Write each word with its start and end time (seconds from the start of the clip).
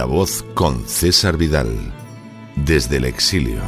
La 0.00 0.06
voz 0.06 0.42
con 0.54 0.86
César 0.86 1.36
Vidal, 1.36 1.68
desde 2.56 2.96
el 2.96 3.04
exilio. 3.04 3.60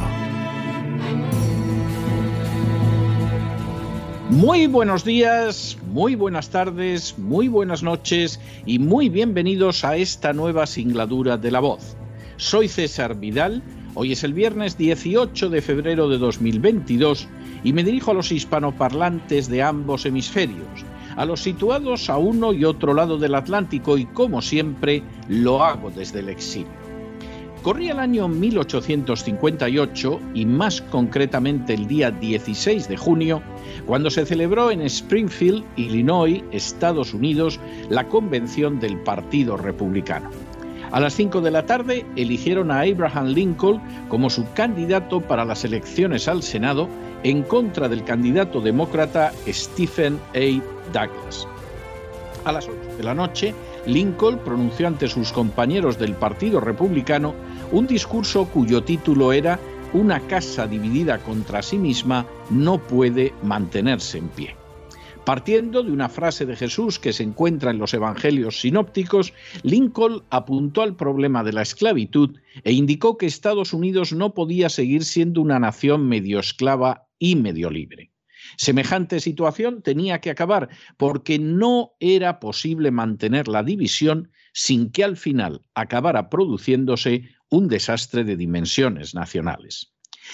Muy 4.31 4.65
buenos 4.65 5.05
días, 5.05 5.77
muy 5.91 6.15
buenas 6.15 6.49
tardes, 6.49 7.19
muy 7.19 7.49
buenas 7.49 7.83
noches 7.83 8.39
y 8.65 8.79
muy 8.79 9.09
bienvenidos 9.09 9.85
a 9.85 9.95
esta 9.95 10.33
nueva 10.33 10.65
singladura 10.65 11.37
de 11.37 11.51
La 11.51 11.59
voz. 11.59 11.95
Soy 12.37 12.67
César 12.67 13.19
Vidal, 13.19 13.61
hoy 13.93 14.13
es 14.13 14.23
el 14.23 14.33
viernes 14.33 14.75
18 14.75 15.51
de 15.51 15.61
febrero 15.61 16.09
de 16.09 16.17
2022 16.17 17.27
y 17.63 17.73
me 17.73 17.83
dirijo 17.83 18.09
a 18.09 18.15
los 18.15 18.31
hispanoparlantes 18.31 19.49
de 19.49 19.61
ambos 19.61 20.07
hemisferios 20.07 20.83
a 21.15 21.25
los 21.25 21.41
situados 21.41 22.09
a 22.09 22.17
uno 22.17 22.53
y 22.53 22.65
otro 22.65 22.93
lado 22.93 23.17
del 23.17 23.35
Atlántico 23.35 23.97
y 23.97 24.05
como 24.05 24.41
siempre 24.41 25.03
lo 25.27 25.63
hago 25.63 25.91
desde 25.91 26.19
el 26.19 26.29
exilio. 26.29 26.83
Corría 27.63 27.93
el 27.93 27.99
año 27.99 28.27
1858 28.27 30.19
y 30.33 30.45
más 30.45 30.81
concretamente 30.81 31.73
el 31.73 31.87
día 31.87 32.11
16 32.11 32.89
de 32.89 32.97
junio, 32.97 33.41
cuando 33.85 34.09
se 34.09 34.25
celebró 34.25 34.69
en 34.69 34.81
Springfield, 34.81 35.63
Illinois, 35.77 36.43
Estados 36.51 37.13
Unidos, 37.13 37.61
la 37.89 38.09
convención 38.09 38.81
del 38.81 38.97
Partido 38.97 39.55
Republicano. 39.55 40.29
A 40.91 40.99
las 40.99 41.13
5 41.13 41.39
de 41.39 41.51
la 41.51 41.65
tarde 41.65 42.05
eligieron 42.17 42.69
a 42.69 42.81
Abraham 42.81 43.27
Lincoln 43.27 43.81
como 44.09 44.29
su 44.29 44.45
candidato 44.53 45.21
para 45.21 45.45
las 45.45 45.63
elecciones 45.63 46.27
al 46.27 46.43
Senado 46.43 46.89
en 47.23 47.43
contra 47.43 47.89
del 47.89 48.03
candidato 48.03 48.61
demócrata 48.61 49.31
Stephen 49.47 50.19
A. 50.35 50.61
Douglas. 50.91 51.47
A 52.45 52.51
las 52.51 52.67
8 52.67 52.97
de 52.97 53.03
la 53.03 53.13
noche, 53.13 53.53
Lincoln 53.85 54.39
pronunció 54.39 54.87
ante 54.87 55.07
sus 55.07 55.31
compañeros 55.31 55.97
del 55.97 56.13
Partido 56.13 56.59
Republicano 56.59 57.33
un 57.71 57.87
discurso 57.87 58.45
cuyo 58.45 58.83
título 58.83 59.31
era 59.31 59.59
Una 59.93 60.19
casa 60.21 60.67
dividida 60.67 61.19
contra 61.19 61.61
sí 61.61 61.77
misma 61.77 62.25
no 62.49 62.77
puede 62.79 63.33
mantenerse 63.43 64.17
en 64.17 64.27
pie. 64.29 64.62
Partiendo 65.25 65.83
de 65.83 65.91
una 65.91 66.09
frase 66.09 66.45
de 66.45 66.57
Jesús 66.57 66.99
que 66.99 67.13
se 67.13 67.23
encuentra 67.23 67.71
en 67.71 67.77
los 67.77 67.93
Evangelios 67.93 68.59
sinópticos, 68.59 69.33
Lincoln 69.63 70.23
apuntó 70.29 70.81
al 70.81 70.97
problema 70.97 71.45
de 71.45 71.53
la 71.53 71.61
esclavitud 71.61 72.37
e 72.65 72.73
indicó 72.73 73.17
que 73.17 73.25
Estados 73.25 73.71
Unidos 73.71 74.11
no 74.11 74.33
podía 74.33 74.67
seguir 74.67 75.05
siendo 75.05 75.39
una 75.39 75.59
nación 75.59 76.09
medio 76.09 76.39
esclava 76.39 77.07
y 77.19 77.37
medio 77.37 77.69
libre. 77.69 78.11
Semejante 78.57 79.21
situación 79.21 79.81
tenía 79.81 80.19
que 80.19 80.29
acabar 80.29 80.67
porque 80.97 81.39
no 81.39 81.93
era 82.01 82.41
posible 82.41 82.91
mantener 82.91 83.47
la 83.47 83.63
división 83.63 84.29
sin 84.51 84.91
que 84.91 85.05
al 85.05 85.15
final 85.15 85.61
acabara 85.73 86.29
produciéndose 86.29 87.29
un 87.49 87.69
desastre 87.69 88.25
de 88.25 88.35
dimensiones 88.35 89.15
nacionales. 89.15 89.92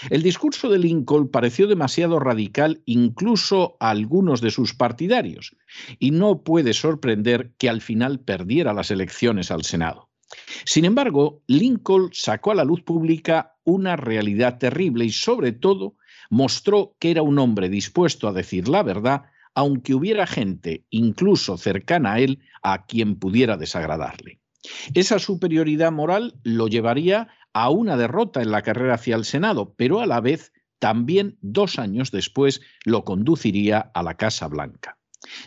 El 0.10 0.24
discurso 0.24 0.70
de 0.70 0.80
Lincoln 0.80 1.30
pareció 1.30 1.68
demasiado 1.68 2.20
radical 2.20 2.82
incluso 2.86 3.78
a 3.80 3.90
algunos 3.90 4.42
de 4.42 4.52
sus 4.52 4.74
partidarios, 4.74 5.56
y 6.00 6.12
no 6.12 6.44
puede 6.44 6.74
sorprender 6.74 7.52
que 7.58 7.70
al 7.70 7.82
final 7.82 8.20
perdiera 8.20 8.74
las 8.74 8.92
elecciones 8.92 9.52
al 9.52 9.64
Senado. 9.64 10.10
Sin 10.66 10.86
embargo, 10.86 11.42
Lincoln 11.48 12.10
sacó 12.14 12.52
a 12.52 12.56
la 12.56 12.64
luz 12.64 12.84
pública 12.84 13.56
una 13.64 13.96
realidad 13.96 14.58
terrible 14.60 15.06
y 15.06 15.12
sobre 15.12 15.52
todo 15.52 15.96
mostró 16.30 16.96
que 17.00 17.12
era 17.12 17.24
un 17.24 17.40
hombre 17.40 17.70
dispuesto 17.70 18.28
a 18.28 18.34
decir 18.34 18.68
la 18.68 18.84
verdad, 18.84 19.24
aunque 19.56 19.96
hubiera 19.96 20.28
gente, 20.28 20.86
incluso 20.90 21.58
cercana 21.58 22.14
a 22.14 22.20
él, 22.20 22.40
a 22.62 22.86
quien 22.86 23.16
pudiera 23.16 23.58
desagradarle. 23.58 24.40
Esa 24.94 25.20
superioridad 25.20 25.92
moral 25.92 26.36
lo 26.44 26.68
llevaría 26.68 27.30
a 27.54 27.70
una 27.70 27.98
derrota 27.98 28.42
en 28.42 28.52
la 28.52 28.62
carrera 28.62 28.96
hacia 28.96 29.16
el 29.16 29.26
Senado, 29.26 29.74
pero 29.76 30.02
a 30.02 30.06
la 30.06 30.22
vez 30.22 30.54
también 30.80 31.38
dos 31.42 31.78
años 31.78 32.12
después 32.12 32.62
lo 32.86 33.04
conduciría 33.04 33.92
a 33.94 34.04
la 34.04 34.16
Casa 34.16 34.48
Blanca. 34.48 34.98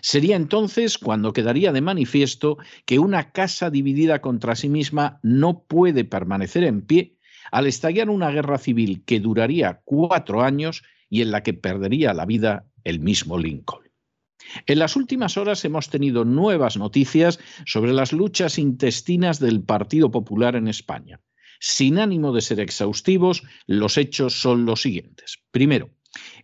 Sería 0.03 0.37
entonces 0.37 0.99
cuando 0.99 1.33
quedaría 1.33 1.73
de 1.73 1.81
manifiesto 1.81 2.59
que 2.85 2.99
una 2.99 3.33
casa 3.33 3.71
dividida 3.71 4.21
contra 4.21 4.55
sí 4.55 4.69
misma 4.69 5.19
no 5.23 5.65
puede 5.65 6.05
permanecer 6.05 6.65
en 6.65 6.83
pie 6.83 7.17
al 7.51 7.67
estallar 7.67 8.11
una 8.11 8.31
guerra 8.31 8.59
civil 8.59 9.03
que 9.05 9.21
duraría 9.21 9.81
cuatro 9.85 10.43
años 10.43 10.83
y 11.09 11.23
en 11.23 11.31
la 11.31 11.43
que 11.43 11.55
perdería 11.55 12.15
la 12.15 12.27
vida 12.27 12.67
el 12.85 13.01
mismo 13.01 13.39
Lincoln. 13.39 13.83
En 14.67 14.79
las 14.79 14.97
últimas 14.97 15.37
horas 15.37 15.65
hemos 15.65 15.89
tenido 15.89 16.25
nuevas 16.25 16.77
noticias 16.77 17.39
sobre 17.65 17.93
las 17.93 18.13
luchas 18.13 18.59
intestinas 18.59 19.39
del 19.39 19.63
Partido 19.63 20.11
Popular 20.11 20.57
en 20.57 20.69
España. 20.69 21.21
Sin 21.65 22.01
ánimo 22.01 22.33
de 22.33 22.41
ser 22.41 22.59
exhaustivos, 22.59 23.45
los 23.69 23.97
hechos 23.97 24.35
son 24.35 24.67
los 24.67 24.83
siguientes. 24.83 25.39
Primero, 25.53 25.91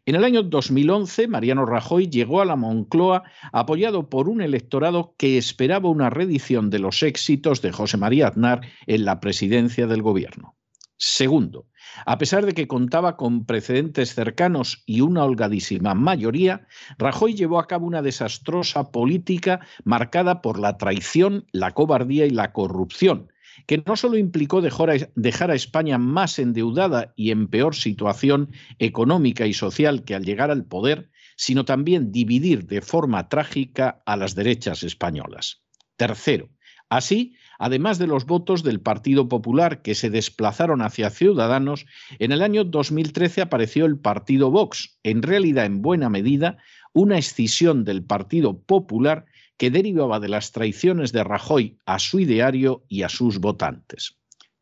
en 0.07 0.15
el 0.15 0.23
año 0.23 0.45
2011, 0.45 1.27
Mariano 1.27 1.67
Rajoy 1.67 2.09
llegó 2.09 2.41
a 2.41 2.45
la 2.45 2.55
Moncloa 2.55 3.25
apoyado 3.53 4.09
por 4.09 4.29
un 4.29 4.43
electorado 4.43 5.17
que 5.19 5.37
esperaba 5.37 5.89
una 5.89 6.09
reedición 6.09 6.71
de 6.71 6.79
los 6.79 7.03
éxitos 7.03 7.63
de 7.63 7.73
José 7.73 7.97
María 7.97 8.29
Aznar 8.29 8.61
en 8.87 9.05
la 9.05 9.19
presidencia 9.19 9.89
del 9.89 10.03
gobierno. 10.03 10.55
Segundo, 10.99 11.67
a 12.07 12.17
pesar 12.17 12.47
de 12.47 12.53
que 12.53 12.69
contaba 12.69 13.17
con 13.17 13.45
precedentes 13.45 14.15
cercanos 14.15 14.85
y 14.87 15.01
una 15.01 15.25
holgadísima 15.25 15.95
mayoría, 15.95 16.69
Rajoy 16.97 17.35
llevó 17.35 17.59
a 17.59 17.67
cabo 17.67 17.89
una 17.89 18.03
desastrosa 18.03 18.93
política 18.93 19.67
marcada 19.83 20.43
por 20.43 20.61
la 20.61 20.79
traición, 20.79 21.45
la 21.51 21.73
cobardía 21.73 22.25
y 22.25 22.31
la 22.31 22.53
corrupción, 22.53 23.33
que 23.67 23.83
no 23.87 23.97
solo 23.97 24.17
implicó 24.17 24.61
dejar 24.61 25.51
a 25.51 25.55
España 25.55 25.99
más 25.99 26.39
endeudada 26.39 27.13
y 27.17 27.31
en 27.31 27.49
peor 27.49 27.75
situación 27.75 28.51
económica 28.79 29.47
y 29.47 29.55
social 29.55 30.05
que 30.05 30.15
al 30.15 30.25
llegar 30.25 30.51
al 30.51 30.65
poder, 30.65 31.11
sino 31.37 31.65
también 31.65 32.11
dividir 32.11 32.67
de 32.67 32.81
forma 32.81 33.29
trágica 33.29 34.03
a 34.07 34.17
las 34.17 34.35
derechas 34.35 34.83
españolas. 34.83 35.63
Tercero, 35.97 36.49
así, 36.89 37.35
además 37.59 37.99
de 37.99 38.07
los 38.07 38.27
votos 38.27 38.63
del 38.63 38.81
Partido 38.81 39.29
Popular 39.29 39.83
que 39.83 39.95
se 39.95 40.11
desplazaron 40.11 40.83
hacia 40.83 41.11
Ciudadanos, 41.11 41.87
en 42.19 42.33
el 42.33 42.43
año 42.43 42.65
2013 42.65 43.43
apareció 43.43 43.85
el 43.87 43.99
Partido 43.99 44.51
Vox, 44.51 44.99
en 45.03 45.23
realidad 45.23 45.67
en 45.67 45.83
buena 45.83 46.09
medida 46.09 46.59
una 46.93 47.19
escisión 47.19 47.85
del 47.85 48.03
Partido 48.03 48.61
Popular 48.61 49.27
que 49.59 49.71
derivaba 49.71 50.21
de 50.21 50.29
las 50.29 50.53
traiciones 50.53 51.13
de 51.13 51.25
Rajoy 51.25 51.79
a 51.85 51.99
su 51.99 52.21
ideario 52.21 52.85
y 52.89 53.03
a 53.03 53.09
sus 53.09 53.41
votantes. 53.41 54.17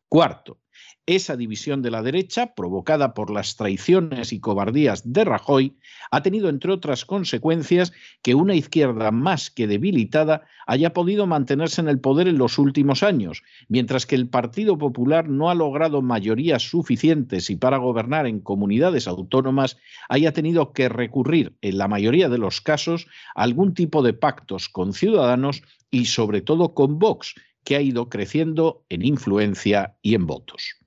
Cuarto, 0.09 0.59
esa 1.07 1.37
división 1.37 1.81
de 1.81 1.89
la 1.89 2.03
derecha, 2.03 2.53
provocada 2.53 3.13
por 3.13 3.31
las 3.31 3.55
traiciones 3.55 4.33
y 4.33 4.41
cobardías 4.41 5.13
de 5.13 5.23
Rajoy, 5.23 5.77
ha 6.11 6.21
tenido, 6.21 6.49
entre 6.49 6.73
otras 6.73 7.05
consecuencias, 7.05 7.93
que 8.21 8.35
una 8.35 8.55
izquierda 8.55 9.09
más 9.11 9.49
que 9.49 9.67
debilitada 9.67 10.45
haya 10.67 10.91
podido 10.91 11.25
mantenerse 11.25 11.79
en 11.79 11.87
el 11.87 12.01
poder 12.01 12.27
en 12.27 12.37
los 12.37 12.59
últimos 12.59 13.03
años, 13.03 13.41
mientras 13.69 14.05
que 14.05 14.15
el 14.15 14.27
Partido 14.27 14.77
Popular 14.77 15.29
no 15.29 15.49
ha 15.49 15.55
logrado 15.55 16.01
mayorías 16.01 16.63
suficientes 16.63 17.49
y 17.49 17.55
para 17.55 17.77
gobernar 17.77 18.27
en 18.27 18.41
comunidades 18.41 19.07
autónomas 19.07 19.77
haya 20.09 20.33
tenido 20.33 20.73
que 20.73 20.89
recurrir, 20.89 21.55
en 21.61 21.77
la 21.77 21.87
mayoría 21.87 22.27
de 22.27 22.37
los 22.37 22.59
casos, 22.59 23.07
a 23.33 23.43
algún 23.43 23.73
tipo 23.73 24.03
de 24.03 24.11
pactos 24.13 24.67
con 24.67 24.91
ciudadanos 24.91 25.63
y 25.89 26.05
sobre 26.05 26.41
todo 26.41 26.73
con 26.73 26.99
Vox, 26.99 27.33
que 27.63 27.77
ha 27.77 27.81
ido 27.81 28.09
creciendo 28.09 28.85
en 28.89 29.05
influencia 29.05 29.95
y 30.01 30.15
en 30.15 30.25
votos. 30.25 30.77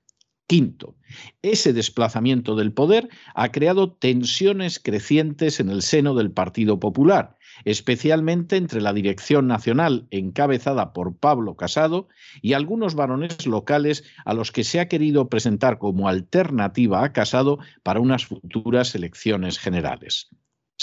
Quinto, 0.51 0.97
ese 1.43 1.71
desplazamiento 1.71 2.57
del 2.57 2.73
poder 2.73 3.07
ha 3.35 3.53
creado 3.53 3.93
tensiones 3.93 4.79
crecientes 4.79 5.61
en 5.61 5.69
el 5.69 5.81
seno 5.81 6.13
del 6.13 6.29
Partido 6.29 6.77
Popular, 6.77 7.37
especialmente 7.63 8.57
entre 8.57 8.81
la 8.81 8.91
dirección 8.91 9.47
nacional 9.47 10.07
encabezada 10.11 10.91
por 10.91 11.15
Pablo 11.15 11.55
Casado 11.55 12.09
y 12.41 12.51
algunos 12.51 12.95
varones 12.95 13.47
locales 13.47 14.03
a 14.25 14.33
los 14.33 14.51
que 14.51 14.65
se 14.65 14.81
ha 14.81 14.89
querido 14.89 15.29
presentar 15.29 15.77
como 15.77 16.09
alternativa 16.09 17.05
a 17.05 17.13
Casado 17.13 17.59
para 17.81 18.01
unas 18.01 18.25
futuras 18.25 18.93
elecciones 18.93 19.57
generales. 19.57 20.31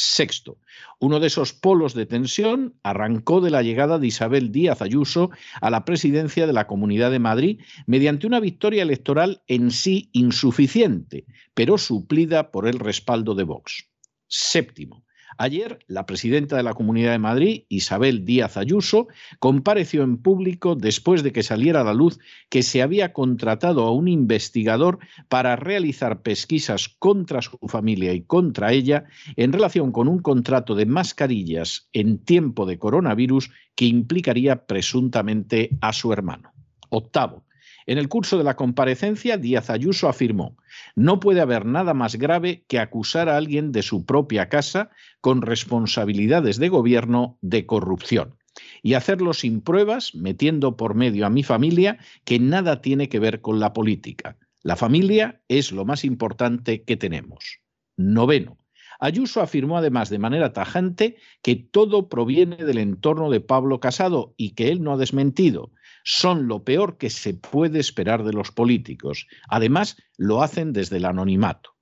Sexto, 0.00 0.58
uno 1.00 1.18
de 1.18 1.26
esos 1.26 1.52
polos 1.52 1.92
de 1.92 2.06
tensión 2.06 2.76
arrancó 2.84 3.40
de 3.40 3.50
la 3.50 3.64
llegada 3.64 3.98
de 3.98 4.06
Isabel 4.06 4.52
Díaz 4.52 4.80
Ayuso 4.80 5.32
a 5.60 5.70
la 5.70 5.84
presidencia 5.84 6.46
de 6.46 6.52
la 6.52 6.68
Comunidad 6.68 7.10
de 7.10 7.18
Madrid 7.18 7.60
mediante 7.86 8.28
una 8.28 8.38
victoria 8.38 8.84
electoral 8.84 9.42
en 9.48 9.72
sí 9.72 10.08
insuficiente, 10.12 11.26
pero 11.52 11.78
suplida 11.78 12.52
por 12.52 12.68
el 12.68 12.78
respaldo 12.78 13.34
de 13.34 13.42
Vox. 13.42 13.88
Séptimo, 14.28 15.04
Ayer, 15.36 15.80
la 15.86 16.06
presidenta 16.06 16.56
de 16.56 16.62
la 16.62 16.75
Comunidad 16.75 17.12
de 17.12 17.19
Madrid, 17.19 17.64
Isabel 17.69 18.25
Díaz 18.25 18.56
Ayuso, 18.56 19.08
compareció 19.38 20.02
en 20.02 20.19
público 20.19 20.75
después 20.75 21.22
de 21.22 21.32
que 21.32 21.42
saliera 21.42 21.82
a 21.82 21.84
la 21.84 21.94
luz 21.94 22.19
que 22.48 22.62
se 22.62 22.82
había 22.82 23.12
contratado 23.12 23.84
a 23.84 23.92
un 23.92 24.08
investigador 24.08 24.98
para 25.28 25.56
realizar 25.56 26.22
pesquisas 26.22 26.88
contra 26.98 27.42
su 27.42 27.58
familia 27.69 28.12
y 28.14 28.22
contra 28.22 28.72
ella 28.72 29.04
en 29.36 29.52
relación 29.52 29.92
con 29.92 30.08
un 30.08 30.20
contrato 30.20 30.75
de 30.75 30.86
mascarillas 30.86 31.88
en 31.92 32.19
tiempo 32.19 32.66
de 32.66 32.78
coronavirus 32.78 33.50
que 33.75 33.84
implicaría 33.86 34.66
presuntamente 34.66 35.70
a 35.80 35.92
su 35.92 36.12
hermano. 36.12 36.52
Octavo, 36.90 37.44
en 37.88 37.96
el 37.96 38.08
curso 38.08 38.37
de 38.37 38.44
la 38.44 38.55
comparecencia, 38.55 39.38
Díaz 39.38 39.70
Ayuso 39.70 40.11
afirmó, 40.11 40.58
no 40.94 41.20
puede 41.20 41.40
haber 41.40 41.64
nada 41.64 41.94
más 41.94 42.17
grave 42.17 42.62
que 42.69 42.79
acusar 42.79 43.31
a 43.31 43.38
alguien 43.38 43.73
de 43.73 43.81
su 43.81 44.05
propia 44.05 44.50
casa 44.50 44.90
con 45.23 45.40
responsabilidades 45.40 46.58
de 46.58 46.69
gobierno 46.69 47.38
de 47.40 47.64
corrupción 47.64 48.37
y 48.82 48.93
hacerlo 48.93 49.32
sin 49.32 49.62
pruebas, 49.62 50.14
metiendo 50.14 50.76
por 50.76 50.94
medio 50.94 51.25
a 51.25 51.31
mi 51.31 51.43
familia, 51.43 51.96
que 52.26 52.38
nada 52.38 52.82
tiene 52.82 53.08
que 53.08 53.20
ver 53.20 53.40
con 53.40 53.58
la 53.58 53.73
política. 53.73 54.37
La 54.62 54.76
familia 54.76 55.40
es 55.49 55.73
lo 55.73 55.87
más 55.87 56.05
importante 56.05 56.82
que 56.82 56.99
tenemos. 56.99 57.61
Noveno. 57.96 58.58
Ayuso 59.00 59.40
afirmó 59.40 59.79
además 59.79 60.11
de 60.11 60.19
manera 60.19 60.52
tajante 60.52 61.17
que 61.40 61.56
todo 61.56 62.11
proviene 62.11 62.56
del 62.56 62.79
entorno 62.79 63.31
de 63.31 63.40
Pablo 63.40 63.81
Casado 63.81 64.35
y 64.37 64.50
que 64.50 64.69
él 64.69 64.82
no 64.82 64.93
ha 64.93 64.96
desmentido, 64.99 65.70
son 66.10 66.49
lo 66.49 66.64
peor 66.64 66.96
que 66.96 67.10
se 67.10 67.34
puede 67.34 67.78
esperar 67.78 68.25
de 68.25 68.32
los 68.32 68.50
políticos. 68.50 69.26
Además, 69.46 69.99
lo 70.16 70.43
hacen 70.43 70.72
desde 70.72 70.96
el 70.96 71.05
anonimato. 71.05 71.75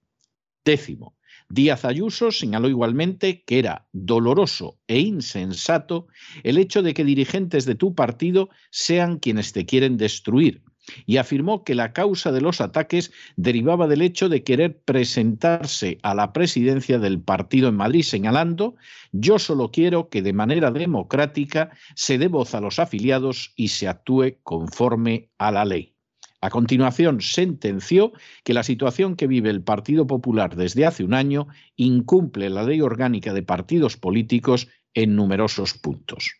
Décimo, 0.64 1.17
Díaz 1.49 1.84
Ayuso 1.84 2.32
señaló 2.32 2.69
igualmente 2.69 3.44
que 3.44 3.61
era 3.61 3.87
doloroso 3.93 4.81
e 4.88 4.99
insensato 4.99 6.08
el 6.43 6.58
hecho 6.58 6.82
de 6.82 6.93
que 6.93 7.05
dirigentes 7.05 7.67
de 7.67 7.76
tu 7.76 7.94
partido 7.94 8.49
sean 8.70 9.20
quienes 9.20 9.52
te 9.52 9.64
quieren 9.64 9.96
destruir, 9.96 10.64
y 11.04 11.16
afirmó 11.16 11.64
que 11.64 11.74
la 11.74 11.92
causa 11.92 12.32
de 12.32 12.40
los 12.40 12.60
ataques 12.60 13.12
derivaba 13.36 13.86
del 13.86 14.02
hecho 14.02 14.28
de 14.28 14.42
querer 14.42 14.78
presentarse 14.78 15.98
a 16.02 16.14
la 16.14 16.32
presidencia 16.32 16.98
del 16.98 17.20
partido 17.20 17.68
en 17.68 17.76
Madrid, 17.76 18.02
señalando 18.02 18.76
yo 19.12 19.38
solo 19.38 19.70
quiero 19.70 20.08
que 20.08 20.22
de 20.22 20.32
manera 20.32 20.70
democrática 20.70 21.70
se 21.94 22.18
dé 22.18 22.28
voz 22.28 22.54
a 22.54 22.60
los 22.60 22.78
afiliados 22.78 23.52
y 23.56 23.68
se 23.68 23.88
actúe 23.88 24.36
conforme 24.42 25.30
a 25.38 25.50
la 25.50 25.64
ley. 25.64 25.94
A 26.40 26.50
continuación, 26.50 27.20
sentenció 27.22 28.12
que 28.44 28.54
la 28.54 28.62
situación 28.62 29.16
que 29.16 29.26
vive 29.26 29.50
el 29.50 29.62
Partido 29.62 30.06
Popular 30.06 30.54
desde 30.54 30.86
hace 30.86 31.02
un 31.02 31.14
año 31.14 31.48
incumple 31.76 32.50
la 32.50 32.62
ley 32.62 32.80
orgánica 32.82 33.32
de 33.32 33.42
partidos 33.42 33.96
políticos 33.96 34.68
en 34.94 35.16
numerosos 35.16 35.74
puntos. 35.74 36.36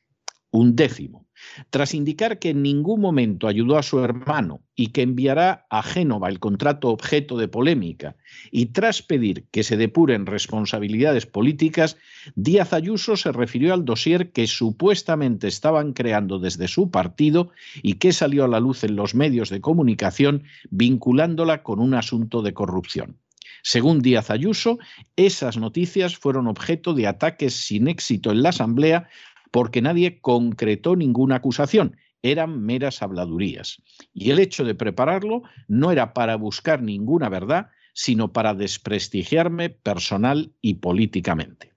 Un 0.51 0.77
décimo 0.77 1.26
tras 1.71 1.95
indicar 1.95 2.39
que 2.39 2.51
en 2.51 2.63
ningún 2.63 3.01
momento 3.01 3.49
ayudó 3.49 3.79
a 3.79 3.83
su 3.83 4.01
hermano 4.01 4.61
y 4.75 4.89
que 4.89 5.03
enviará 5.03 5.67
a 5.71 5.83
Génova 5.83 6.29
el 6.29 6.39
contrato 6.39 6.89
objeto 6.89 7.37
de 7.37 7.49
polémica, 7.49 8.17
y 8.51 8.67
tras 8.67 9.03
pedir 9.03 9.47
que 9.51 9.63
se 9.63 9.77
depuren 9.77 10.27
responsabilidades 10.27 11.27
políticas, 11.27 11.97
Díaz 12.35 12.73
Ayuso 12.73 13.17
se 13.17 13.33
refirió 13.33 13.73
al 13.73 13.85
dossier 13.85 14.33
que 14.33 14.47
supuestamente 14.47 15.49
estaban 15.49 15.93
creando 15.93 16.39
desde 16.39 16.69
su 16.69 16.91
partido 16.91 17.51
y 17.83 17.95
que 17.95 18.13
salió 18.13 18.45
a 18.45 18.49
la 18.49 18.61
luz 18.61 18.85
en 18.85 18.97
los 18.97 19.15
medios 19.15 19.49
de 19.51 19.61
comunicación 19.61 20.45
vinculándola 20.71 21.63
con 21.63 21.81
un 21.81 21.95
asunto 21.95 22.43
de 22.43 22.53
corrupción. 22.53 23.17
Según 23.63 24.01
Díaz 24.01 24.31
Ayuso, 24.31 24.79
esas 25.17 25.57
noticias 25.57 26.17
fueron 26.17 26.47
objeto 26.47 26.95
de 26.95 27.09
ataques 27.09 27.55
sin 27.55 27.89
éxito 27.89 28.31
en 28.31 28.43
la 28.43 28.51
Asamblea 28.51 29.09
porque 29.51 29.83
nadie 29.83 30.21
concretó 30.21 30.97
ninguna 30.97 31.37
acusación, 31.37 31.97
eran 32.23 32.61
meras 32.63 33.03
habladurías. 33.03 33.83
Y 34.13 34.31
el 34.31 34.39
hecho 34.39 34.65
de 34.65 34.75
prepararlo 34.75 35.43
no 35.69 35.91
era 35.91 36.13
para 36.13 36.37
buscar 36.37 36.83
ninguna 36.83 37.29
verdad, 37.29 37.71
sino 37.93 38.33
para 38.33 38.55
desprestigiarme 38.55 39.71
personal 39.71 40.53
y 40.61 40.75
políticamente. 40.75 41.73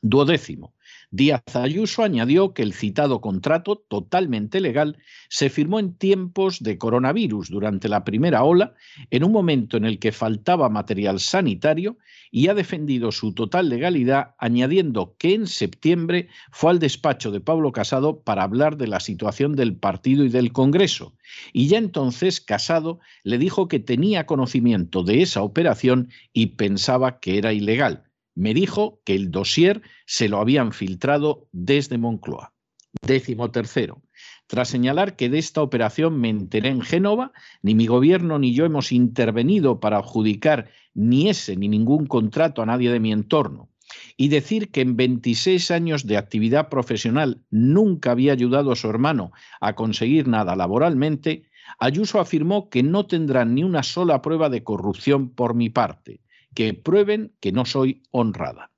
Duodécimo. 0.00 0.74
Díaz 1.10 1.56
Ayuso 1.56 2.02
añadió 2.02 2.52
que 2.52 2.62
el 2.62 2.74
citado 2.74 3.22
contrato, 3.22 3.76
totalmente 3.88 4.60
legal, 4.60 4.98
se 5.30 5.48
firmó 5.48 5.78
en 5.78 5.94
tiempos 5.94 6.62
de 6.62 6.76
coronavirus 6.76 7.48
durante 7.48 7.88
la 7.88 8.04
primera 8.04 8.44
ola, 8.44 8.74
en 9.10 9.24
un 9.24 9.32
momento 9.32 9.78
en 9.78 9.86
el 9.86 9.98
que 9.98 10.12
faltaba 10.12 10.68
material 10.68 11.18
sanitario, 11.18 11.96
y 12.30 12.48
ha 12.48 12.54
defendido 12.54 13.10
su 13.10 13.32
total 13.32 13.70
legalidad, 13.70 14.34
añadiendo 14.38 15.16
que 15.18 15.32
en 15.32 15.46
septiembre 15.46 16.28
fue 16.50 16.72
al 16.72 16.78
despacho 16.78 17.30
de 17.30 17.40
Pablo 17.40 17.72
Casado 17.72 18.20
para 18.20 18.42
hablar 18.42 18.76
de 18.76 18.88
la 18.88 19.00
situación 19.00 19.56
del 19.56 19.76
partido 19.76 20.24
y 20.24 20.28
del 20.28 20.52
Congreso. 20.52 21.14
Y 21.54 21.68
ya 21.68 21.78
entonces 21.78 22.42
Casado 22.42 23.00
le 23.22 23.38
dijo 23.38 23.66
que 23.66 23.78
tenía 23.78 24.26
conocimiento 24.26 25.02
de 25.04 25.22
esa 25.22 25.42
operación 25.42 26.10
y 26.34 26.48
pensaba 26.48 27.18
que 27.18 27.38
era 27.38 27.54
ilegal 27.54 28.07
me 28.38 28.54
dijo 28.54 29.00
que 29.04 29.16
el 29.16 29.32
dossier 29.32 29.82
se 30.06 30.28
lo 30.28 30.38
habían 30.38 30.72
filtrado 30.72 31.48
desde 31.50 31.98
Moncloa. 31.98 32.54
Décimo 33.02 33.50
tercero. 33.50 34.00
Tras 34.46 34.68
señalar 34.68 35.16
que 35.16 35.28
de 35.28 35.38
esta 35.38 35.60
operación 35.60 36.20
me 36.20 36.28
enteré 36.28 36.68
en 36.68 36.80
Génova, 36.80 37.32
ni 37.62 37.74
mi 37.74 37.88
gobierno 37.88 38.38
ni 38.38 38.54
yo 38.54 38.64
hemos 38.64 38.92
intervenido 38.92 39.80
para 39.80 39.98
adjudicar 39.98 40.70
ni 40.94 41.28
ese 41.28 41.56
ni 41.56 41.66
ningún 41.66 42.06
contrato 42.06 42.62
a 42.62 42.66
nadie 42.66 42.92
de 42.92 43.00
mi 43.00 43.10
entorno, 43.10 43.70
y 44.16 44.28
decir 44.28 44.70
que 44.70 44.82
en 44.82 44.96
26 44.96 45.72
años 45.72 46.06
de 46.06 46.16
actividad 46.16 46.68
profesional 46.68 47.42
nunca 47.50 48.12
había 48.12 48.32
ayudado 48.32 48.70
a 48.70 48.76
su 48.76 48.88
hermano 48.88 49.32
a 49.60 49.74
conseguir 49.74 50.28
nada 50.28 50.54
laboralmente, 50.54 51.50
Ayuso 51.80 52.20
afirmó 52.20 52.70
que 52.70 52.84
no 52.84 53.06
tendrán 53.06 53.54
ni 53.54 53.64
una 53.64 53.82
sola 53.82 54.22
prueba 54.22 54.48
de 54.48 54.62
corrupción 54.62 55.28
por 55.28 55.54
mi 55.54 55.70
parte 55.70 56.20
que 56.54 56.74
prueben 56.74 57.32
que 57.40 57.52
no 57.52 57.64
soy 57.64 58.02
honrada. 58.10 58.70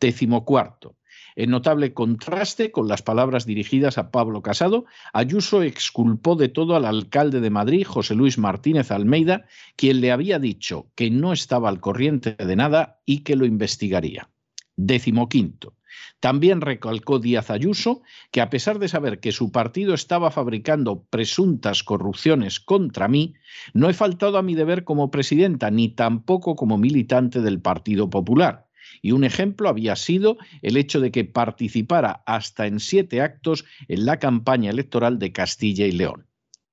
Décimo 0.00 0.44
cuarto. 0.44 0.96
En 1.36 1.50
notable 1.50 1.94
contraste 1.94 2.70
con 2.72 2.88
las 2.88 3.02
palabras 3.02 3.46
dirigidas 3.46 3.98
a 3.98 4.10
Pablo 4.10 4.42
Casado, 4.42 4.84
Ayuso 5.12 5.62
exculpó 5.62 6.36
de 6.36 6.48
todo 6.48 6.76
al 6.76 6.84
alcalde 6.84 7.40
de 7.40 7.50
Madrid, 7.50 7.86
José 7.86 8.14
Luis 8.14 8.38
Martínez 8.38 8.90
Almeida, 8.90 9.46
quien 9.76 10.00
le 10.00 10.12
había 10.12 10.38
dicho 10.38 10.90
que 10.94 11.10
no 11.10 11.32
estaba 11.32 11.68
al 11.68 11.80
corriente 11.80 12.34
de 12.34 12.56
nada 12.56 13.00
y 13.04 13.20
que 13.20 13.36
lo 13.36 13.46
investigaría. 13.46 14.28
Décimo 14.82 15.28
quinto. 15.28 15.74
También 16.20 16.62
recalcó 16.62 17.18
Díaz 17.18 17.50
Ayuso 17.50 18.00
que 18.30 18.40
a 18.40 18.48
pesar 18.48 18.78
de 18.78 18.88
saber 18.88 19.20
que 19.20 19.30
su 19.30 19.52
partido 19.52 19.92
estaba 19.92 20.30
fabricando 20.30 21.04
presuntas 21.04 21.82
corrupciones 21.82 22.60
contra 22.60 23.06
mí, 23.06 23.34
no 23.74 23.90
he 23.90 23.92
faltado 23.92 24.38
a 24.38 24.42
mi 24.42 24.54
deber 24.54 24.84
como 24.84 25.10
presidenta 25.10 25.70
ni 25.70 25.90
tampoco 25.90 26.56
como 26.56 26.78
militante 26.78 27.42
del 27.42 27.60
Partido 27.60 28.08
Popular. 28.08 28.68
Y 29.02 29.12
un 29.12 29.24
ejemplo 29.24 29.68
había 29.68 29.96
sido 29.96 30.38
el 30.62 30.78
hecho 30.78 31.00
de 31.00 31.10
que 31.10 31.26
participara 31.26 32.22
hasta 32.24 32.66
en 32.66 32.80
siete 32.80 33.20
actos 33.20 33.66
en 33.86 34.06
la 34.06 34.18
campaña 34.18 34.70
electoral 34.70 35.18
de 35.18 35.32
Castilla 35.32 35.84
y 35.86 35.92
León. 35.92 36.29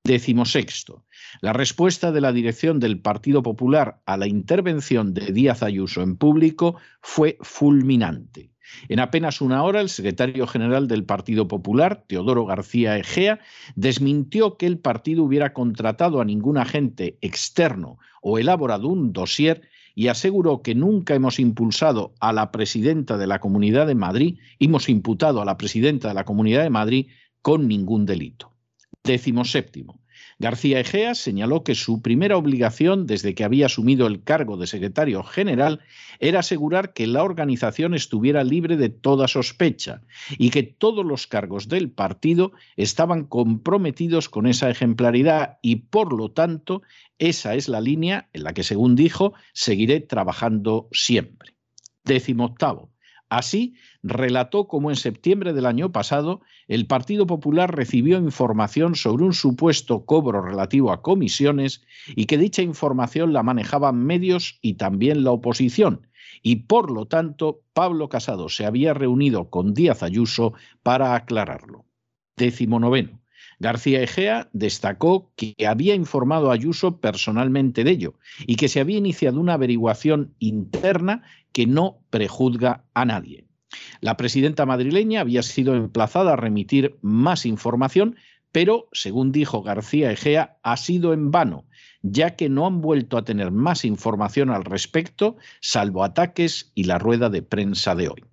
Décimo 0.08 0.46
sexto. 0.46 1.04
La 1.42 1.52
respuesta 1.52 2.14
de 2.14 2.22
la 2.22 2.32
dirección 2.32 2.80
del 2.80 2.98
Partido 2.98 3.44
Popular 3.44 4.00
a 4.06 4.16
la 4.16 4.26
intervención 4.26 5.14
de 5.14 5.34
Díaz 5.34 5.64
Ayuso 5.64 6.02
en 6.02 6.16
público 6.16 6.78
fue 7.02 7.38
fulminante. 7.42 8.50
En 8.88 9.02
apenas 9.02 9.42
una 9.42 9.64
hora, 9.64 9.82
el 9.82 9.90
secretario 9.90 10.48
general 10.48 10.88
del 10.88 11.04
Partido 11.04 11.50
Popular, 11.50 12.06
Teodoro 12.08 12.46
García 12.46 12.98
Egea, 12.98 13.42
desmintió 13.76 14.56
que 14.56 14.66
el 14.68 14.80
partido 14.80 15.26
hubiera 15.26 15.52
contratado 15.52 16.22
a 16.22 16.26
ningún 16.26 16.58
agente 16.58 17.18
externo 17.20 18.00
o 18.22 18.40
elaborado 18.40 18.88
un 18.88 19.12
dossier 19.12 19.68
y 19.94 20.08
aseguró 20.08 20.62
que 20.62 20.74
nunca 20.74 21.16
hemos 21.16 21.38
impulsado 21.38 22.14
a 22.22 22.32
la 22.32 22.54
presidenta 22.54 23.18
de 23.18 23.28
la 23.28 23.40
Comunidad 23.40 23.86
de 23.86 23.96
Madrid, 23.96 24.38
hemos 24.58 24.88
imputado 24.88 25.42
a 25.42 25.46
la 25.46 25.58
presidenta 25.58 26.08
de 26.08 26.14
la 26.14 26.24
Comunidad 26.24 26.64
de 26.64 26.70
Madrid 26.70 27.08
con 27.42 27.68
ningún 27.68 28.06
delito. 28.06 28.57
Décimo 29.04 29.46
séptimo. 29.46 30.01
García 30.39 30.80
Egea 30.80 31.16
señaló 31.16 31.63
que 31.63 31.74
su 31.74 32.01
primera 32.01 32.38
obligación 32.38 33.08
desde 33.08 33.34
que 33.34 33.44
había 33.44 33.66
asumido 33.66 34.06
el 34.06 34.24
cargo 34.24 34.58
de 34.58 34.68
secretario 34.68 35.24
general 35.24 35.82
era 36.20 36.39
asegurar 36.39 36.94
que 36.94 37.08
la 37.08 37.24
organización 37.24 37.96
estuviera 37.96 38.44
libre 38.44 38.77
de 38.77 38.89
toda 38.89 39.27
sospecha 39.27 40.01
y 40.38 40.51
que 40.51 40.63
todos 40.63 41.06
los 41.06 41.25
cargos 41.25 41.70
del 41.70 41.89
partido 41.89 42.51
estaban 42.75 43.24
comprometidos 43.25 44.30
con 44.30 44.46
esa 44.46 44.70
ejemplaridad 44.70 45.58
y 45.63 45.77
por 45.77 46.13
lo 46.13 46.32
tanto 46.32 46.84
esa 47.18 47.56
es 47.56 47.68
la 47.68 47.82
línea 47.82 48.30
en 48.34 48.44
la 48.44 48.54
que, 48.54 48.63
según 48.63 48.96
dijo, 48.96 49.34
seguiré 49.54 50.01
trabajando 50.01 50.88
siempre. 50.92 51.56
Décimo 52.04 52.46
octavo. 52.46 52.92
Así, 53.29 53.75
relató 54.03 54.67
cómo 54.67 54.89
en 54.89 54.96
septiembre 54.96 55.51
del 55.53 55.65
año 55.65 55.91
pasado 55.91 56.41
el 56.67 56.88
Partido 56.88 57.27
Popular 57.27 57.75
recibió 57.75 58.17
información 58.17 58.96
sobre 58.96 59.25
un 59.25 59.34
supuesto 59.34 60.05
cobro 60.05 60.41
relativo 60.41 60.91
a 60.91 61.01
comisiones 61.01 61.84
y 62.15 62.25
que 62.25 62.38
dicha 62.38 62.62
información 62.62 63.34
la 63.34 63.43
manejaban 63.43 63.98
medios 63.98 64.60
y 64.62 64.75
también 64.75 65.24
la 65.24 65.31
oposición. 65.31 66.07
Y 66.41 66.57
por 66.67 66.91
lo 66.91 67.05
tanto, 67.05 67.62
Pablo 67.74 68.07
Casado 68.07 68.48
se 68.48 68.65
había 68.65 68.93
reunido 68.93 69.50
con 69.50 69.74
Díaz 69.74 70.03
Ayuso 70.03 70.53
para 70.84 71.15
aclararlo. 71.15 71.86
Décimo 72.38 72.79
noveno. 72.79 73.19
García 73.60 74.03
Egea 74.03 74.50
destacó 74.53 75.31
que 75.36 75.55
había 75.67 75.96
informado 75.96 76.51
a 76.51 76.53
Ayuso 76.53 76.98
personalmente 76.98 77.84
de 77.84 77.91
ello 77.91 78.13
y 78.46 78.55
que 78.55 78.67
se 78.67 78.79
había 78.79 79.00
iniciado 79.00 79.39
una 79.39 79.53
averiguación 79.53 80.36
interna 80.38 81.24
que 81.58 81.66
no 81.66 82.04
prejuzga 82.12 82.86
a 82.94 83.04
nadie. 83.04 83.48
La 84.00 84.16
presidenta 84.16 84.68
madrileña 84.68 85.22
había 85.22 85.42
sido 85.42 85.74
emplazada 85.74 86.34
a 86.34 86.36
remitir 86.36 87.00
más 87.02 87.48
información, 87.48 88.16
pero, 88.52 88.90
según 88.92 89.32
dijo 89.32 89.64
García 89.64 90.12
Egea, 90.12 90.60
ha 90.62 90.78
sido 90.78 91.14
en 91.14 91.32
vano, 91.32 91.66
ya 92.04 92.36
que 92.36 92.48
no 92.48 92.68
han 92.68 92.80
vuelto 92.80 93.18
a 93.18 93.24
tener 93.24 93.50
más 93.50 93.86
información 93.86 94.52
al 94.52 94.66
respecto, 94.66 95.38
salvo 95.60 96.04
ataques 96.04 96.72
y 96.76 96.84
la 96.84 97.00
rueda 97.00 97.32
de 97.32 97.42
prensa 97.42 97.96
de 97.96 98.10
hoy. 98.10 98.24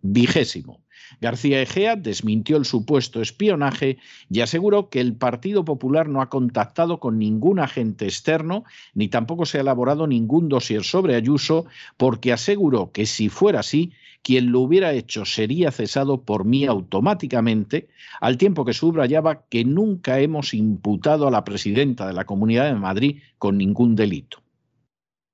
Vigésimo. 0.00 0.81
García 1.20 1.60
Egea 1.60 1.96
desmintió 1.96 2.56
el 2.56 2.64
supuesto 2.64 3.20
espionaje 3.20 3.98
y 4.30 4.40
aseguró 4.40 4.88
que 4.88 5.00
el 5.00 5.14
Partido 5.14 5.64
Popular 5.64 6.08
no 6.08 6.20
ha 6.20 6.28
contactado 6.28 7.00
con 7.00 7.18
ningún 7.18 7.58
agente 7.58 8.04
externo 8.04 8.64
ni 8.94 9.08
tampoco 9.08 9.46
se 9.46 9.58
ha 9.58 9.62
elaborado 9.62 10.06
ningún 10.06 10.48
dossier 10.48 10.84
sobre 10.84 11.14
Ayuso 11.14 11.66
porque 11.96 12.32
aseguró 12.32 12.92
que 12.92 13.06
si 13.06 13.28
fuera 13.28 13.60
así, 13.60 13.92
quien 14.22 14.52
lo 14.52 14.60
hubiera 14.60 14.92
hecho 14.92 15.24
sería 15.24 15.70
cesado 15.72 16.22
por 16.22 16.44
mí 16.44 16.64
automáticamente, 16.64 17.88
al 18.20 18.38
tiempo 18.38 18.64
que 18.64 18.72
subrayaba 18.72 19.42
que 19.48 19.64
nunca 19.64 20.20
hemos 20.20 20.54
imputado 20.54 21.26
a 21.26 21.30
la 21.30 21.44
presidenta 21.44 22.06
de 22.06 22.12
la 22.12 22.24
Comunidad 22.24 22.66
de 22.66 22.78
Madrid 22.78 23.18
con 23.38 23.58
ningún 23.58 23.96
delito. 23.96 24.38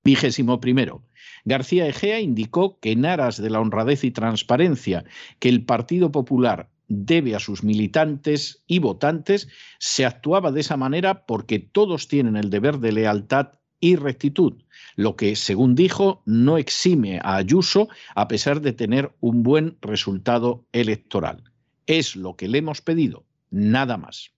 Vigésimo 0.09 0.59
primero. 0.59 1.03
García 1.45 1.85
Egea 1.85 2.19
indicó 2.19 2.79
que 2.79 2.93
en 2.93 3.05
aras 3.05 3.39
de 3.39 3.51
la 3.51 3.59
honradez 3.59 4.03
y 4.03 4.09
transparencia 4.09 5.05
que 5.37 5.49
el 5.49 5.63
Partido 5.65 6.11
Popular 6.11 6.71
debe 6.87 7.35
a 7.35 7.39
sus 7.39 7.63
militantes 7.63 8.63
y 8.65 8.79
votantes, 8.79 9.49
se 9.77 10.07
actuaba 10.07 10.51
de 10.51 10.61
esa 10.61 10.77
manera 10.77 11.27
porque 11.27 11.59
todos 11.59 12.07
tienen 12.07 12.37
el 12.37 12.49
deber 12.49 12.79
de 12.79 12.91
lealtad 12.91 13.59
y 13.79 13.97
rectitud, 13.97 14.63
lo 14.95 15.15
que, 15.15 15.35
según 15.35 15.75
dijo, 15.75 16.23
no 16.25 16.57
exime 16.57 17.19
a 17.23 17.35
Ayuso 17.35 17.87
a 18.15 18.27
pesar 18.27 18.61
de 18.61 18.73
tener 18.73 19.11
un 19.19 19.43
buen 19.43 19.77
resultado 19.79 20.65
electoral. 20.71 21.43
Es 21.85 22.15
lo 22.15 22.35
que 22.35 22.47
le 22.47 22.57
hemos 22.57 22.81
pedido, 22.81 23.25
nada 23.51 23.97
más. 23.97 24.31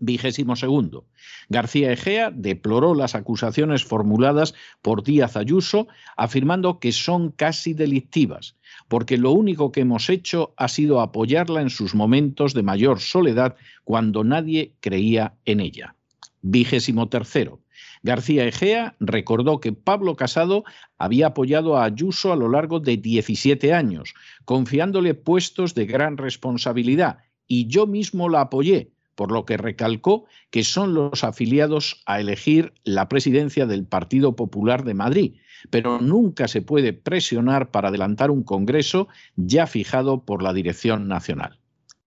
Vigésimo 0.00 0.56
segundo. 0.56 1.06
García 1.48 1.92
Egea 1.92 2.30
deploró 2.30 2.94
las 2.94 3.14
acusaciones 3.14 3.84
formuladas 3.84 4.54
por 4.82 5.04
Díaz 5.04 5.36
Ayuso, 5.36 5.86
afirmando 6.16 6.80
que 6.80 6.92
son 6.92 7.30
casi 7.30 7.74
delictivas, 7.74 8.56
porque 8.88 9.18
lo 9.18 9.30
único 9.30 9.72
que 9.72 9.82
hemos 9.82 10.10
hecho 10.10 10.52
ha 10.56 10.68
sido 10.68 11.00
apoyarla 11.00 11.60
en 11.60 11.70
sus 11.70 11.94
momentos 11.94 12.54
de 12.54 12.62
mayor 12.62 13.00
soledad 13.00 13.56
cuando 13.84 14.24
nadie 14.24 14.74
creía 14.80 15.34
en 15.44 15.60
ella. 15.60 15.94
Vigésimo 16.42 17.08
tercero. 17.08 17.60
García 18.02 18.44
Egea 18.44 18.96
recordó 19.00 19.60
que 19.60 19.72
Pablo 19.72 20.14
Casado 20.14 20.64
había 20.98 21.28
apoyado 21.28 21.76
a 21.76 21.84
Ayuso 21.84 22.32
a 22.32 22.36
lo 22.36 22.50
largo 22.50 22.78
de 22.80 22.98
17 22.98 23.72
años, 23.72 24.12
confiándole 24.44 25.14
puestos 25.14 25.74
de 25.74 25.86
gran 25.86 26.18
responsabilidad, 26.18 27.18
y 27.46 27.66
yo 27.66 27.86
mismo 27.86 28.28
la 28.28 28.42
apoyé, 28.42 28.90
por 29.14 29.32
lo 29.32 29.44
que 29.44 29.56
recalcó 29.56 30.26
que 30.50 30.64
son 30.64 30.94
los 30.94 31.24
afiliados 31.24 32.02
a 32.06 32.20
elegir 32.20 32.72
la 32.84 33.08
presidencia 33.08 33.66
del 33.66 33.84
Partido 33.84 34.36
Popular 34.36 34.84
de 34.84 34.94
Madrid, 34.94 35.34
pero 35.70 36.00
nunca 36.00 36.48
se 36.48 36.62
puede 36.62 36.92
presionar 36.92 37.70
para 37.70 37.88
adelantar 37.88 38.30
un 38.30 38.42
Congreso 38.42 39.08
ya 39.36 39.66
fijado 39.66 40.24
por 40.24 40.42
la 40.42 40.52
Dirección 40.52 41.08
Nacional. 41.08 41.58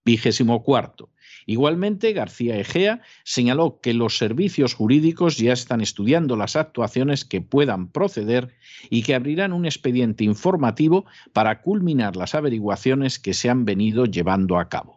Vigésimo 0.06 0.64
cuarto. 0.64 1.10
Igualmente, 1.46 2.12
García 2.12 2.58
Egea 2.58 3.02
señaló 3.24 3.80
que 3.82 3.94
los 3.94 4.18
servicios 4.18 4.74
jurídicos 4.74 5.38
ya 5.38 5.54
están 5.54 5.80
estudiando 5.80 6.36
las 6.36 6.58
actuaciones 6.58 7.24
que 7.24 7.40
puedan 7.40 7.90
proceder 7.90 8.54
y 8.90 9.04
que 9.04 9.16
abrirán 9.16 9.54
un 9.54 9.66
expediente 9.66 10.26
informativo 10.26 11.06
para 11.32 11.62
culminar 11.62 12.18
las 12.18 12.36
averiguaciones 12.36 13.18
que 13.18 13.34
se 13.34 13.50
han 13.50 13.64
venido 13.64 14.06
llevando 14.06 14.60
a 14.60 14.68
cabo. 14.68 14.97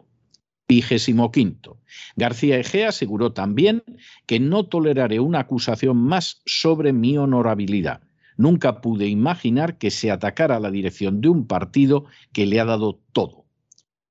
Vigésimo 0.71 1.33
quinto. 1.33 1.81
García 2.15 2.57
Egea 2.57 2.87
aseguró 2.87 3.33
también 3.33 3.83
que 4.25 4.39
no 4.39 4.67
toleraré 4.67 5.19
una 5.19 5.39
acusación 5.39 5.97
más 5.97 6.41
sobre 6.45 6.93
mi 6.93 7.17
honorabilidad. 7.17 7.99
Nunca 8.37 8.79
pude 8.79 9.07
imaginar 9.07 9.77
que 9.77 9.91
se 9.91 10.11
atacara 10.11 10.61
la 10.61 10.71
dirección 10.71 11.19
de 11.19 11.27
un 11.27 11.45
partido 11.45 12.05
que 12.31 12.45
le 12.45 12.61
ha 12.61 12.63
dado 12.63 13.01
todo. 13.11 13.43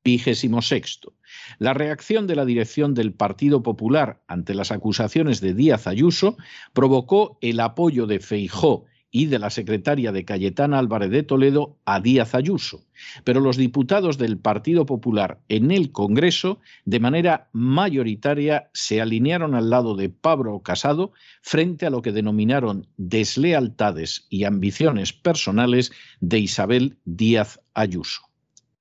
Vigésimo 0.04 0.60
sexto. 0.60 1.14
La 1.58 1.72
reacción 1.72 2.26
de 2.26 2.36
la 2.36 2.44
dirección 2.44 2.92
del 2.92 3.14
Partido 3.14 3.62
Popular 3.62 4.20
ante 4.28 4.52
las 4.52 4.70
acusaciones 4.70 5.40
de 5.40 5.54
Díaz 5.54 5.86
Ayuso 5.86 6.36
provocó 6.74 7.38
el 7.40 7.58
apoyo 7.60 8.06
de 8.06 8.20
Feijó 8.20 8.84
y 9.10 9.26
de 9.26 9.38
la 9.38 9.50
secretaria 9.50 10.12
de 10.12 10.24
Cayetana 10.24 10.78
Álvarez 10.78 11.10
de 11.10 11.22
Toledo 11.22 11.76
a 11.84 12.00
Díaz 12.00 12.34
Ayuso. 12.34 12.84
Pero 13.24 13.40
los 13.40 13.56
diputados 13.56 14.18
del 14.18 14.38
Partido 14.38 14.86
Popular 14.86 15.40
en 15.48 15.70
el 15.70 15.90
Congreso, 15.90 16.60
de 16.84 17.00
manera 17.00 17.48
mayoritaria, 17.52 18.70
se 18.72 19.00
alinearon 19.00 19.54
al 19.54 19.70
lado 19.70 19.96
de 19.96 20.08
Pablo 20.08 20.60
Casado 20.60 21.12
frente 21.42 21.86
a 21.86 21.90
lo 21.90 22.02
que 22.02 22.12
denominaron 22.12 22.86
deslealtades 22.96 24.26
y 24.30 24.44
ambiciones 24.44 25.12
personales 25.12 25.92
de 26.20 26.38
Isabel 26.38 26.96
Díaz 27.04 27.60
Ayuso. 27.74 28.22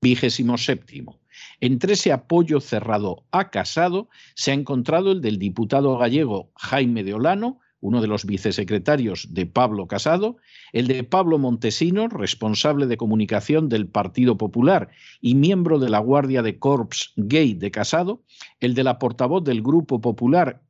Vigésimo 0.02 0.58
séptimo. 0.58 1.20
Entre 1.62 1.94
ese 1.94 2.12
apoyo 2.12 2.60
cerrado 2.60 3.24
a 3.32 3.50
Casado 3.50 4.10
se 4.36 4.52
ha 4.52 4.54
encontrado 4.54 5.12
el 5.12 5.22
del 5.22 5.40
diputado 5.40 5.98
gallego 5.98 6.52
Jaime 6.56 7.04
de 7.04 7.14
Olano, 7.14 7.60
uno 7.82 8.02
de 8.02 8.08
los 8.08 8.26
vicesecretarios 8.26 9.34
de 9.34 9.46
Pablo 9.46 9.88
Casado, 9.88 10.38
el 10.74 10.88
de 10.88 11.04
Pablo 11.04 11.38
Montesino, 11.38 12.08
responsable 12.08 12.88
de 12.88 12.98
comunicación 12.98 13.70
del 13.70 13.88
Partido 13.88 14.38
Popular 14.38 14.90
y 15.22 15.36
miembro 15.36 15.80
de 15.80 15.90
la 15.90 16.00
Guardia 16.00 16.42
de 16.42 16.60
Corps 16.60 17.14
Gay 17.16 17.54
de 17.54 17.72
Casado, 17.72 18.24
el 18.60 18.74
de 18.74 18.84
la 18.84 19.00
portavoz 19.00 19.44
del 19.44 19.62
Grupo 19.62 20.02
Popular, 20.02 20.62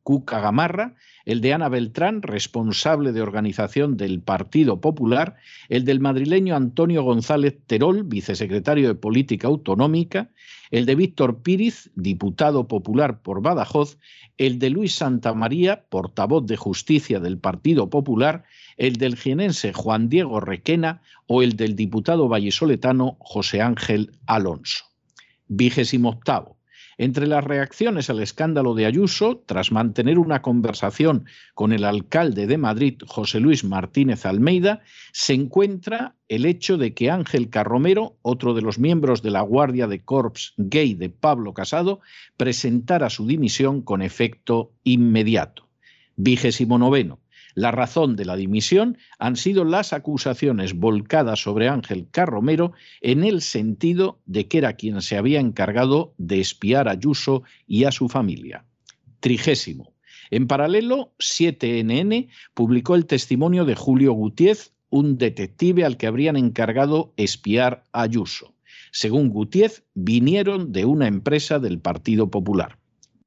El 1.26 1.42
de 1.42 1.54
Ana 1.54 1.70
Beltrán, 1.70 2.24
responsable 2.24 3.12
de 3.12 3.22
organización 3.22 3.96
del 3.96 4.22
Partido 4.22 4.82
Popular, 4.82 5.36
el 5.68 5.86
del 5.86 6.00
madrileño 6.00 6.56
Antonio 6.56 7.04
González 7.04 7.60
Terol, 7.68 8.04
vicesecretario 8.04 8.88
de 8.88 8.96
Política 8.96 9.48
Autonómica, 9.48 10.32
el 10.72 10.88
de 10.88 10.96
Víctor 10.96 11.44
Píriz, 11.44 11.92
diputado 11.94 12.68
popular 12.68 13.22
por 13.22 13.44
Badajoz, 13.44 14.00
el 14.40 14.58
de 14.58 14.72
Luis 14.72 14.96
Santamaría, 14.96 15.86
portavoz 15.90 16.48
de 16.48 16.58
Justicia 16.58 17.20
del 17.20 17.38
Partido 17.38 17.92
Popular, 17.92 18.46
el 18.78 18.96
del 18.96 19.16
jienense 19.16 19.74
Juan 19.74 20.10
Diego 20.10 20.40
Requena 20.40 21.02
o 21.28 21.44
el 21.44 21.56
del 21.56 21.76
diputado 21.76 22.28
vallisoletano 22.28 23.18
José 23.20 23.62
Ángel 23.62 24.12
Alonso. 24.26 24.86
Vigésimo 25.48 26.10
octavo. 26.10 26.59
Entre 27.02 27.28
las 27.28 27.46
reacciones 27.46 28.10
al 28.10 28.20
escándalo 28.20 28.74
de 28.74 28.86
Ayuso, 28.86 29.42
tras 29.46 29.72
mantener 29.72 30.20
una 30.20 30.42
conversación 30.42 31.28
con 31.54 31.72
el 31.72 31.86
alcalde 31.86 32.46
de 32.46 32.58
Madrid, 32.58 32.96
José 33.08 33.40
Luis 33.40 33.64
Martínez 33.64 34.26
Almeida, 34.26 34.82
se 35.14 35.34
encuentra 35.34 36.18
el 36.28 36.46
hecho 36.46 36.78
de 36.78 36.94
que 36.94 37.10
Ángel 37.10 37.50
Carromero, 37.50 38.18
otro 38.22 38.54
de 38.54 38.64
los 38.64 38.80
miembros 38.80 39.22
de 39.22 39.32
la 39.32 39.40
Guardia 39.40 39.88
de 39.88 40.04
Corps 40.04 40.54
gay 40.58 40.94
de 40.94 41.10
Pablo 41.10 41.54
Casado, 41.54 42.02
presentara 42.36 43.10
su 43.10 43.26
dimisión 43.26 43.82
con 43.82 44.02
efecto 44.02 44.74
inmediato. 44.84 45.70
Vigésimo 46.18 46.78
noveno. 46.78 47.20
La 47.60 47.72
razón 47.72 48.16
de 48.16 48.24
la 48.24 48.38
dimisión 48.38 48.98
han 49.18 49.36
sido 49.36 49.66
las 49.66 49.92
acusaciones 49.92 50.76
volcadas 50.76 51.42
sobre 51.42 51.68
Ángel 51.68 52.08
Carromero 52.10 52.72
en 53.02 53.26
el 53.26 53.42
sentido 53.42 54.22
de 54.26 54.48
que 54.48 54.60
era 54.60 54.78
quien 54.78 55.02
se 55.02 55.18
había 55.18 55.42
encargado 55.42 56.14
de 56.18 56.40
espiar 56.40 56.88
a 56.88 56.92
Ayuso 56.92 57.44
y 57.68 57.84
a 57.84 57.92
su 57.92 58.08
familia. 58.08 58.64
Trigésimo. 59.20 59.92
En 60.32 60.48
paralelo, 60.48 61.12
7NN 61.20 62.30
publicó 62.54 62.96
el 62.96 63.06
testimonio 63.06 63.66
de 63.66 63.76
Julio 63.76 64.14
Gutiérrez, 64.14 64.72
un 64.90 65.18
detective 65.18 65.84
al 65.84 65.98
que 65.98 66.08
habrían 66.08 66.38
encargado 66.38 67.12
espiar 67.18 67.84
a 67.92 68.04
Ayuso. 68.04 68.54
Según 68.94 69.28
Gutiérrez, 69.32 69.84
vinieron 69.96 70.72
de 70.72 70.86
una 70.86 71.08
empresa 71.08 71.60
del 71.60 71.80
Partido 71.80 72.32
Popular. 72.32 72.78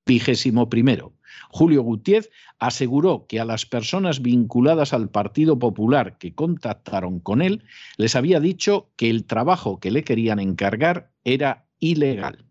Vigésimo 0.06 0.70
primero. 0.70 1.12
Julio 1.50 1.82
Gutiérrez 1.82 2.30
aseguró 2.58 3.26
que 3.28 3.40
a 3.40 3.44
las 3.44 3.66
personas 3.66 4.22
vinculadas 4.22 4.92
al 4.92 5.10
Partido 5.10 5.58
Popular 5.58 6.18
que 6.18 6.34
contactaron 6.34 7.20
con 7.20 7.42
él 7.42 7.64
les 7.96 8.16
había 8.16 8.40
dicho 8.40 8.90
que 8.96 9.10
el 9.10 9.24
trabajo 9.24 9.80
que 9.80 9.90
le 9.90 10.04
querían 10.04 10.38
encargar 10.38 11.10
era 11.24 11.66
ilegal. 11.78 12.44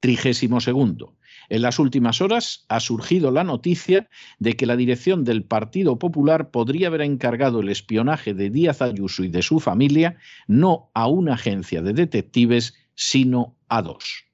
Trigésimo 0.00 0.60
segundo. 0.60 1.14
En 1.48 1.62
las 1.62 1.78
últimas 1.78 2.20
horas 2.20 2.66
ha 2.68 2.78
surgido 2.78 3.30
la 3.30 3.42
noticia 3.42 4.08
de 4.38 4.54
que 4.54 4.66
la 4.66 4.76
dirección 4.76 5.24
del 5.24 5.44
Partido 5.44 5.98
Popular 5.98 6.50
podría 6.50 6.88
haber 6.88 7.00
encargado 7.00 7.60
el 7.60 7.70
espionaje 7.70 8.34
de 8.34 8.50
Díaz 8.50 8.82
Ayuso 8.82 9.24
y 9.24 9.28
de 9.28 9.42
su 9.42 9.58
familia 9.58 10.18
no 10.46 10.90
a 10.94 11.06
una 11.06 11.34
agencia 11.34 11.80
de 11.80 11.94
detectives, 11.94 12.74
sino 12.94 13.56
a 13.68 13.82
dos. 13.82 14.27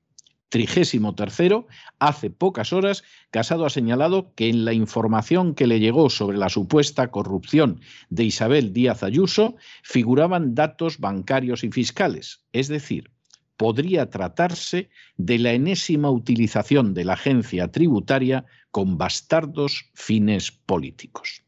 Trigésimo 0.55 1.17
tercero, 1.17 1.67
hace 1.99 2.31
pocas 2.31 2.73
horas, 2.73 3.03
Casado 3.33 3.67
ha 3.67 3.71
señalado 3.71 4.33
que 4.37 4.49
en 4.49 4.65
la 4.65 4.73
información 4.73 5.57
que 5.57 5.67
le 5.67 5.81
llegó 5.81 6.11
sobre 6.11 6.39
la 6.39 6.49
supuesta 6.49 7.11
corrupción 7.11 7.81
de 8.09 8.23
Isabel 8.23 8.73
Díaz 8.73 9.03
Ayuso 9.03 9.57
figuraban 9.83 10.55
datos 10.55 11.01
bancarios 11.01 11.65
y 11.65 11.73
fiscales, 11.73 12.45
es 12.53 12.69
decir, 12.69 13.11
podría 13.57 14.11
tratarse 14.11 14.91
de 15.17 15.41
la 15.41 15.55
enésima 15.55 16.09
utilización 16.13 16.95
de 16.95 17.05
la 17.05 17.15
agencia 17.15 17.73
tributaria 17.73 18.45
con 18.71 18.97
bastardos 18.97 19.91
fines 19.95 20.53
políticos. 20.53 21.43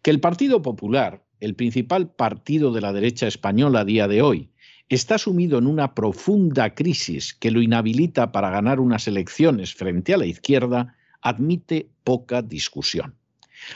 Que 0.00 0.10
el 0.10 0.20
Partido 0.20 0.62
Popular, 0.62 1.22
el 1.38 1.54
principal 1.54 2.10
partido 2.10 2.72
de 2.72 2.80
la 2.80 2.94
derecha 2.94 3.26
española 3.26 3.80
a 3.80 3.84
día 3.84 4.08
de 4.08 4.22
hoy, 4.22 4.51
está 4.88 5.18
sumido 5.18 5.58
en 5.58 5.66
una 5.66 5.94
profunda 5.94 6.74
crisis 6.74 7.34
que 7.34 7.50
lo 7.50 7.62
inhabilita 7.62 8.32
para 8.32 8.50
ganar 8.50 8.80
unas 8.80 9.08
elecciones 9.08 9.74
frente 9.74 10.14
a 10.14 10.18
la 10.18 10.26
izquierda, 10.26 10.96
admite 11.20 11.88
poca 12.04 12.42
discusión. 12.42 13.14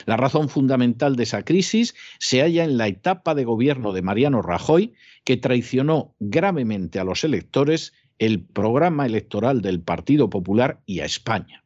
La 0.05 0.17
razón 0.17 0.49
fundamental 0.49 1.15
de 1.15 1.23
esa 1.23 1.43
crisis 1.43 1.95
se 2.19 2.41
halla 2.41 2.63
en 2.63 2.77
la 2.77 2.87
etapa 2.87 3.35
de 3.35 3.45
gobierno 3.45 3.93
de 3.93 4.01
Mariano 4.01 4.41
Rajoy, 4.41 4.93
que 5.23 5.37
traicionó 5.37 6.13
gravemente 6.19 6.99
a 6.99 7.03
los 7.03 7.23
electores 7.23 7.93
el 8.19 8.41
programa 8.43 9.05
electoral 9.05 9.61
del 9.61 9.81
Partido 9.81 10.29
Popular 10.29 10.81
y 10.85 10.99
a 10.99 11.05
España 11.05 11.63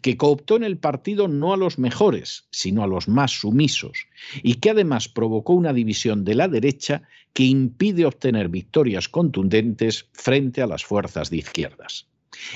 que 0.00 0.16
cooptó 0.16 0.56
en 0.56 0.64
el 0.64 0.78
partido 0.78 1.28
no 1.28 1.52
a 1.52 1.56
los 1.56 1.78
mejores, 1.78 2.46
sino 2.50 2.82
a 2.82 2.86
los 2.86 3.08
más 3.08 3.32
sumisos, 3.32 4.06
y 4.42 4.54
que 4.54 4.70
además 4.70 5.08
provocó 5.08 5.54
una 5.54 5.72
división 5.72 6.24
de 6.24 6.34
la 6.34 6.48
derecha 6.48 7.02
que 7.32 7.44
impide 7.44 8.04
obtener 8.04 8.48
victorias 8.48 9.08
contundentes 9.08 10.08
frente 10.12 10.62
a 10.62 10.66
las 10.66 10.84
fuerzas 10.84 11.30
de 11.30 11.38
izquierdas. 11.38 12.06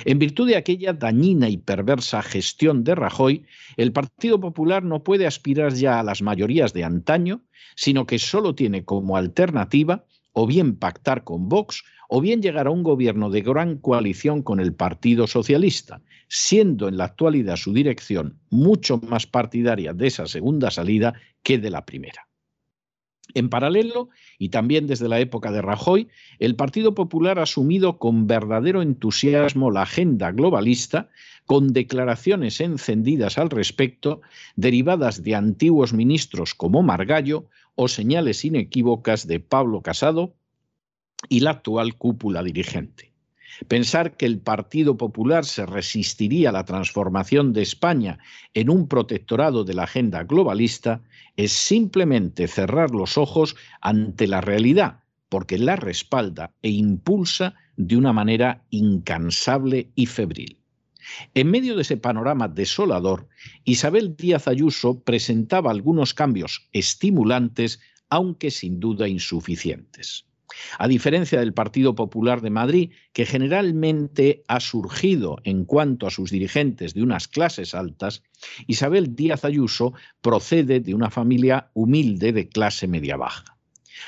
En 0.05 0.19
virtud 0.19 0.49
de 0.49 0.57
aquella 0.57 0.93
dañina 0.93 1.49
y 1.49 1.59
perversa 1.59 2.23
gestión 2.23 2.83
de 2.83 2.95
Rajoy, 2.95 3.45
el 3.77 3.93
Partido 3.93 4.41
Popular 4.41 4.83
no 4.83 5.03
puede 5.03 5.27
aspirar 5.27 5.75
ya 5.75 6.01
a 6.01 6.03
las 6.03 6.23
mayorías 6.23 6.73
de 6.73 6.85
antaño, 6.85 7.43
sino 7.75 8.07
que 8.07 8.19
solo 8.19 8.55
tiene 8.55 8.85
como 8.85 9.17
alternativa 9.17 10.05
o 10.33 10.47
bien 10.47 10.77
pactar 10.77 11.25
con 11.25 11.49
Vox 11.49 11.85
o 12.09 12.21
bien 12.21 12.41
llegar 12.41 12.67
a 12.67 12.71
un 12.71 12.83
gobierno 12.83 13.31
de 13.31 13.43
gran 13.43 13.77
coalición 13.77 14.43
con 14.43 14.61
el 14.61 14.73
Partido 14.73 15.27
Socialista, 15.27 16.01
siendo 16.29 16.89
en 16.89 16.97
la 16.97 17.05
actualidad 17.05 17.57
su 17.57 17.73
dirección 17.73 18.39
mucho 18.51 18.99
más 18.99 19.27
partidaria 19.27 19.93
de 19.93 20.07
esa 20.07 20.27
segunda 20.27 20.71
salida 20.71 21.15
que 21.43 21.59
de 21.59 21.71
la 21.71 21.85
primera. 21.85 22.27
En 23.35 23.51
paralelo, 23.51 24.09
y 24.39 24.51
también 24.51 24.87
desde 24.87 25.09
la 25.09 25.21
época 25.21 25.51
de 25.51 25.61
Rajoy, 25.61 26.09
el 26.39 26.57
Partido 26.57 26.95
Popular 26.95 27.39
ha 27.39 27.43
asumido 27.43 27.99
con 27.99 28.27
verdadero 28.27 28.83
entusiasmo 28.83 29.71
la 29.71 29.83
agenda 29.83 30.31
globalista, 30.31 31.11
con 31.45 31.73
declaraciones 31.73 32.61
encendidas 32.61 33.37
al 33.37 33.51
respecto, 33.51 34.21
derivadas 34.55 35.23
de 35.23 35.35
antiguos 35.35 35.93
ministros 35.93 36.55
como 36.55 36.83
Margallo 36.83 37.47
o 37.75 37.89
señales 37.89 38.45
inequívocas 38.45 39.27
de 39.27 39.41
Pablo 39.41 39.83
Casado 39.83 40.35
y 41.29 41.41
la 41.41 41.51
actual 41.51 41.95
cúpula 41.97 42.43
dirigente. 42.43 43.13
Pensar 43.69 44.17
que 44.17 44.27
el 44.27 44.39
Partido 44.39 44.97
Popular 44.97 45.45
se 45.45 45.67
resistiría 45.67 46.51
a 46.51 46.53
la 46.53 46.65
transformación 46.65 47.53
de 47.53 47.63
España 47.63 48.19
en 48.55 48.71
un 48.71 48.87
protectorado 48.89 49.65
de 49.65 49.75
la 49.75 49.85
agenda 49.85 50.25
globalista 50.25 51.03
es 51.37 51.53
simplemente 51.53 52.49
cerrar 52.49 52.91
los 52.91 53.17
ojos 53.17 53.57
ante 53.81 54.27
la 54.27 54.41
realidad, 54.41 55.01
porque 55.29 55.59
la 55.59 55.77
respalda 55.77 56.53
e 56.63 56.71
impulsa 56.71 57.55
de 57.77 57.97
una 57.97 58.13
manera 58.13 58.65
incansable 58.71 59.91
y 59.95 60.07
febril. 60.07 60.59
En 61.35 61.51
medio 61.51 61.77
de 61.77 61.83
ese 61.83 61.97
panorama 61.97 62.49
desolador, 62.49 63.29
Isabel 63.65 64.17
Díaz 64.17 64.49
Ayuso 64.49 65.01
presentaba 65.01 65.71
algunos 65.71 66.15
cambios 66.15 66.69
estimulantes, 66.73 67.81
aunque 68.11 68.51
sin 68.51 68.81
duda 68.81 69.09
insuficientes. 69.09 70.26
A 70.79 70.89
diferencia 70.89 71.41
del 71.41 71.53
Partido 71.53 71.95
Popular 71.95 72.41
de 72.41 72.51
Madrid, 72.51 72.93
que 73.13 73.27
generalmente 73.27 74.45
ha 74.49 74.61
surgido 74.61 75.39
en 75.45 75.65
cuanto 75.65 76.07
a 76.07 76.11
sus 76.11 76.31
dirigentes 76.31 76.95
de 76.95 77.03
unas 77.03 77.29
clases 77.29 77.75
altas, 77.75 78.23
Isabel 78.67 79.17
Díaz 79.17 79.45
Ayuso 79.45 79.95
procede 80.21 80.81
de 80.81 80.95
una 80.95 81.11
familia 81.11 81.71
humilde 81.75 82.33
de 82.33 82.49
clase 82.49 82.87
media-baja. 82.87 83.57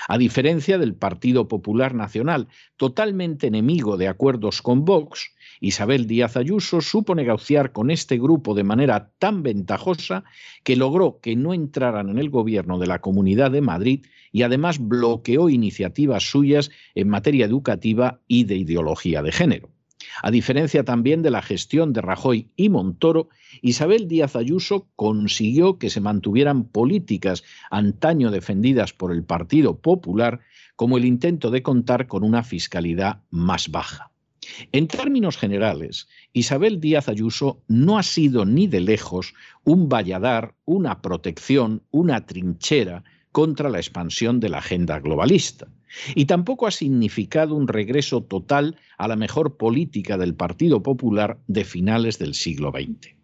A 0.07 0.18
diferencia 0.18 0.79
del 0.79 0.94
Partido 0.94 1.48
Popular 1.48 1.94
Nacional, 1.94 2.48
totalmente 2.77 3.46
enemigo 3.46 3.96
de 3.96 4.09
acuerdos 4.09 4.62
con 4.62 4.85
Vox, 4.85 5.33
Isabel 5.61 6.07
Díaz 6.07 6.37
Ayuso 6.37 6.81
supo 6.81 7.14
negociar 7.14 7.73
con 7.73 7.90
este 7.90 8.18
grupo 8.18 8.55
de 8.55 8.64
manera 8.64 9.11
tan 9.18 9.42
ventajosa 9.42 10.25
que 10.64 10.77
logró 10.77 11.21
que 11.21 11.37
no 11.37 11.55
entraran 11.55 12.09
en 12.11 12.18
el 12.18 12.31
gobierno 12.31 12.79
de 12.79 12.87
la 12.87 13.01
Comunidad 13.01 13.51
de 13.51 13.61
Madrid 13.61 14.07
y 14.33 14.42
además 14.42 14.79
bloqueó 14.79 15.49
iniciativas 15.49 16.31
suyas 16.31 16.71
en 16.94 17.09
materia 17.09 17.47
educativa 17.47 18.21
y 18.29 18.44
de 18.44 18.57
ideología 18.57 19.23
de 19.23 19.33
género. 19.33 19.71
A 20.23 20.31
diferencia 20.31 20.85
también 20.85 21.23
de 21.23 21.31
la 21.31 21.42
gestión 21.42 21.92
de 21.92 22.01
Rajoy 22.01 22.51
y 22.57 22.68
Montoro, 22.68 23.29
Isabel 23.62 24.09
Díaz 24.09 24.37
Ayuso 24.37 24.88
consiguió 24.97 25.79
que 25.79 25.90
se 25.90 26.01
mantuvieran 26.01 26.64
políticas 26.64 27.44
antaño 27.71 28.31
defendidas 28.31 28.92
por 28.92 29.12
el 29.12 29.25
Partido 29.25 29.81
Popular, 29.81 30.40
como 30.77 30.99
el 30.99 31.05
intento 31.05 31.51
de 31.51 31.62
contar 31.62 32.07
con 32.07 32.23
una 32.25 32.42
fiscalidad 32.42 33.23
más 33.31 33.71
baja. 33.71 34.12
En 34.73 34.89
términos 34.89 35.37
generales, 35.37 36.09
Isabel 36.33 36.81
Díaz 36.81 37.09
Ayuso 37.09 37.63
no 37.69 37.99
ha 37.99 38.03
sido 38.03 38.45
ni 38.45 38.67
de 38.67 38.81
lejos 38.81 39.35
un 39.65 39.89
valladar, 39.89 40.55
una 40.65 41.03
protección, 41.03 41.83
una 41.91 42.27
trinchera 42.27 43.05
contra 43.33 43.69
la 43.69 43.79
expansión 43.79 44.41
de 44.41 44.49
la 44.49 44.59
agenda 44.59 45.01
globalista. 45.01 45.69
Y 46.15 46.27
tampoco 46.27 46.67
ha 46.67 46.71
significado 46.71 47.55
un 47.55 47.69
regreso 47.69 48.23
total 48.23 48.77
a 48.99 49.09
la 49.09 49.17
mejor 49.17 49.57
política 49.57 50.19
del 50.19 50.35
Partido 50.35 50.83
Popular 50.83 51.39
de 51.47 51.65
finales 51.65 52.19
del 52.19 52.35
siglo 52.35 52.73
XX. 52.73 53.15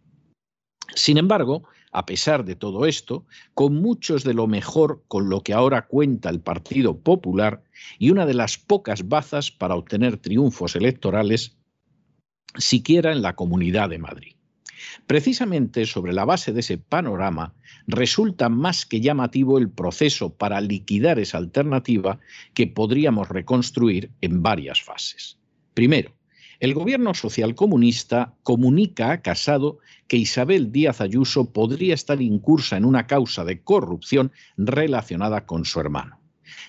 Sin 0.95 1.19
embargo, 1.19 1.65
a 1.95 2.07
pesar 2.07 2.45
de 2.45 2.57
todo 2.57 2.87
esto, 2.87 3.25
con 3.55 3.77
muchos 3.77 4.25
de 4.25 4.35
lo 4.35 4.49
mejor 4.49 5.05
con 5.07 5.31
lo 5.31 5.43
que 5.43 5.55
ahora 5.55 5.87
cuenta 5.87 6.29
el 6.29 6.41
Partido 6.41 6.99
Popular 6.99 7.63
y 8.01 8.11
una 8.11 8.27
de 8.27 8.35
las 8.35 8.59
pocas 8.59 9.09
bazas 9.09 9.53
para 9.53 9.77
obtener 9.77 10.17
triunfos 10.17 10.75
electorales, 10.75 11.57
siquiera 12.59 13.13
en 13.13 13.23
la 13.23 13.37
Comunidad 13.37 13.91
de 13.91 13.99
Madrid. 13.99 14.35
Precisamente 15.07 15.87
sobre 15.87 16.13
la 16.13 16.25
base 16.25 16.53
de 16.53 16.61
ese 16.61 16.79
panorama, 16.79 17.55
resulta 17.87 18.49
más 18.49 18.87
que 18.87 19.01
llamativo 19.01 19.57
el 19.57 19.71
proceso 19.71 20.35
para 20.35 20.61
liquidar 20.61 21.21
esa 21.21 21.39
alternativa 21.39 22.19
que 22.55 22.67
podríamos 22.67 23.29
reconstruir 23.29 24.11
en 24.21 24.43
varias 24.43 24.83
fases. 24.83 25.39
Primero, 25.75 26.11
el 26.61 26.75
gobierno 26.75 27.14
socialcomunista 27.14 28.35
comunica 28.43 29.11
a 29.11 29.23
Casado 29.23 29.79
que 30.09 30.17
Isabel 30.17 30.73
Díaz 30.73 31.01
Ayuso 31.01 31.53
podría 31.53 31.95
estar 31.95 32.21
incursa 32.21 32.77
en 32.77 32.85
una 32.85 33.07
causa 33.07 33.45
de 33.45 33.62
corrupción 33.62 34.33
relacionada 34.57 35.47
con 35.47 35.64
su 35.64 35.81
hermano. 35.81 36.21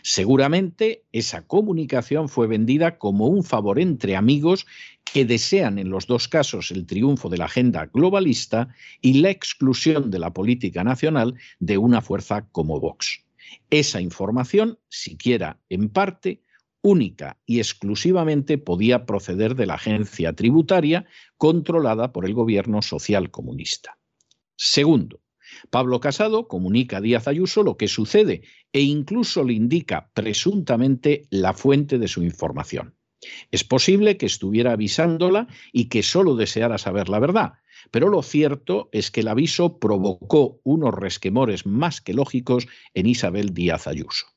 Seguramente 0.02 1.04
esa 1.12 1.48
comunicación 1.48 2.30
fue 2.30 2.48
vendida 2.48 2.98
como 2.98 3.28
un 3.28 3.43
favor 3.43 3.80
entre 3.80 4.15
amigos 4.15 4.65
que 5.04 5.26
desean 5.26 5.80
en 5.80 5.89
los 5.89 6.08
dos 6.08 6.28
casos 6.28 6.71
el 6.71 6.86
triunfo 6.86 7.30
de 7.30 7.38
la 7.38 7.45
agenda 7.45 7.89
globalista 7.91 8.69
y 9.02 9.13
la 9.13 9.30
exclusión 9.30 10.12
de 10.12 10.19
la 10.19 10.34
política 10.34 10.84
nacional 10.84 11.36
de 11.60 11.78
una 11.78 12.02
fuerza 12.02 12.48
como 12.52 12.80
Vox. 12.80 13.24
Esa 13.69 14.02
información, 14.02 14.80
siquiera 14.89 15.60
en 15.69 15.89
parte, 15.89 16.41
única 16.86 17.39
y 17.48 17.58
exclusivamente 17.58 18.60
podía 18.60 19.08
proceder 19.08 19.56
de 19.56 19.65
la 19.65 19.74
agencia 19.74 20.34
tributaria 20.34 21.08
controlada 21.36 22.13
por 22.13 22.28
el 22.28 22.36
gobierno 22.36 22.84
social 22.84 23.32
comunista. 23.32 23.98
Segundo, 24.56 25.19
Pablo 25.71 26.00
Casado 26.00 26.48
comunica 26.48 26.98
a 26.98 27.02
Díaz 27.02 27.28
Ayuso 27.28 27.63
lo 27.63 27.76
que 27.76 27.88
sucede 27.88 28.43
e 28.71 28.82
incluso 28.82 29.43
le 29.43 29.54
indica 29.54 30.12
presuntamente 30.13 31.24
la 31.32 31.54
fuente 31.54 31.98
de 31.98 32.08
su 32.08 32.21
información. 32.21 32.93
Es 33.50 33.63
posible 33.63 34.17
que 34.17 34.28
estuviera 34.28 34.74
avisándola 34.74 35.48
y 35.74 35.86
que 35.86 36.04
solo 36.04 36.36
deseara 36.36 36.78
saber 36.78 37.10
la 37.10 37.17
verdad, 37.17 37.54
pero 37.89 38.10
lo 38.10 38.21
cierto 38.21 38.89
es 38.91 39.10
que 39.10 39.21
el 39.21 39.28
aviso 39.30 39.80
provocó 39.80 40.60
unos 40.63 40.93
resquemores 40.93 41.65
más 41.65 42.00
que 42.00 42.13
lógicos 42.13 42.67
en 42.93 43.08
Isabel 43.08 43.56
Díaz 43.56 43.88
Ayuso. 43.88 44.28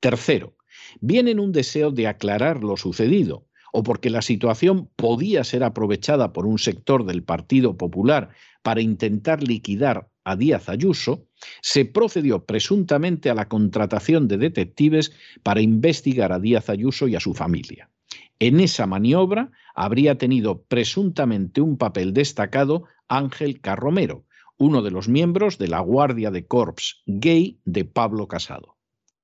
Tercero, 0.00 0.56
viene 1.00 1.32
en 1.32 1.40
un 1.40 1.52
deseo 1.52 1.90
de 1.90 2.06
aclarar 2.06 2.62
lo 2.62 2.76
sucedido, 2.76 3.46
o 3.72 3.82
porque 3.82 4.08
la 4.08 4.22
situación 4.22 4.88
podía 4.94 5.42
ser 5.42 5.64
aprovechada 5.64 6.32
por 6.32 6.46
un 6.46 6.58
sector 6.58 7.04
del 7.04 7.24
Partido 7.24 7.76
Popular 7.76 8.30
para 8.62 8.80
intentar 8.80 9.42
liquidar 9.42 10.08
a 10.24 10.36
Díaz 10.36 10.68
Ayuso, 10.68 11.26
se 11.60 11.84
procedió 11.84 12.44
presuntamente 12.44 13.30
a 13.30 13.34
la 13.34 13.48
contratación 13.48 14.28
de 14.28 14.38
detectives 14.38 15.12
para 15.42 15.60
investigar 15.60 16.32
a 16.32 16.38
Díaz 16.38 16.70
Ayuso 16.70 17.08
y 17.08 17.16
a 17.16 17.20
su 17.20 17.34
familia. 17.34 17.90
En 18.38 18.60
esa 18.60 18.86
maniobra 18.86 19.50
habría 19.74 20.18
tenido 20.18 20.62
presuntamente 20.62 21.60
un 21.60 21.76
papel 21.76 22.12
destacado 22.12 22.84
Ángel 23.08 23.60
Carromero, 23.60 24.24
uno 24.56 24.82
de 24.82 24.92
los 24.92 25.08
miembros 25.08 25.58
de 25.58 25.68
la 25.68 25.80
Guardia 25.80 26.30
de 26.30 26.46
Corps 26.46 27.02
gay 27.06 27.58
de 27.64 27.84
Pablo 27.84 28.28
Casado. 28.28 28.76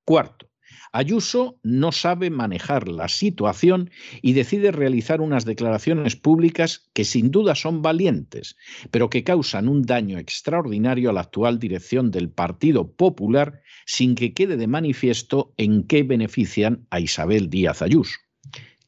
Cuarto, 0.05 0.50
Ayuso 0.93 1.57
no 1.63 1.93
sabe 1.93 2.29
manejar 2.29 2.89
la 2.89 3.07
situación 3.07 3.91
y 4.21 4.33
decide 4.33 4.71
realizar 4.71 5.21
unas 5.21 5.45
declaraciones 5.45 6.17
públicas 6.17 6.89
que 6.93 7.05
sin 7.05 7.31
duda 7.31 7.55
son 7.55 7.81
valientes, 7.81 8.57
pero 8.91 9.09
que 9.09 9.23
causan 9.23 9.69
un 9.69 9.83
daño 9.83 10.17
extraordinario 10.17 11.09
a 11.09 11.13
la 11.13 11.21
actual 11.21 11.59
dirección 11.59 12.11
del 12.11 12.29
Partido 12.29 12.91
Popular 12.91 13.61
sin 13.85 14.15
que 14.15 14.33
quede 14.33 14.57
de 14.57 14.67
manifiesto 14.67 15.53
en 15.55 15.83
qué 15.83 16.03
benefician 16.03 16.85
a 16.89 16.99
Isabel 16.99 17.49
Díaz 17.49 17.81
Ayuso. 17.81 18.17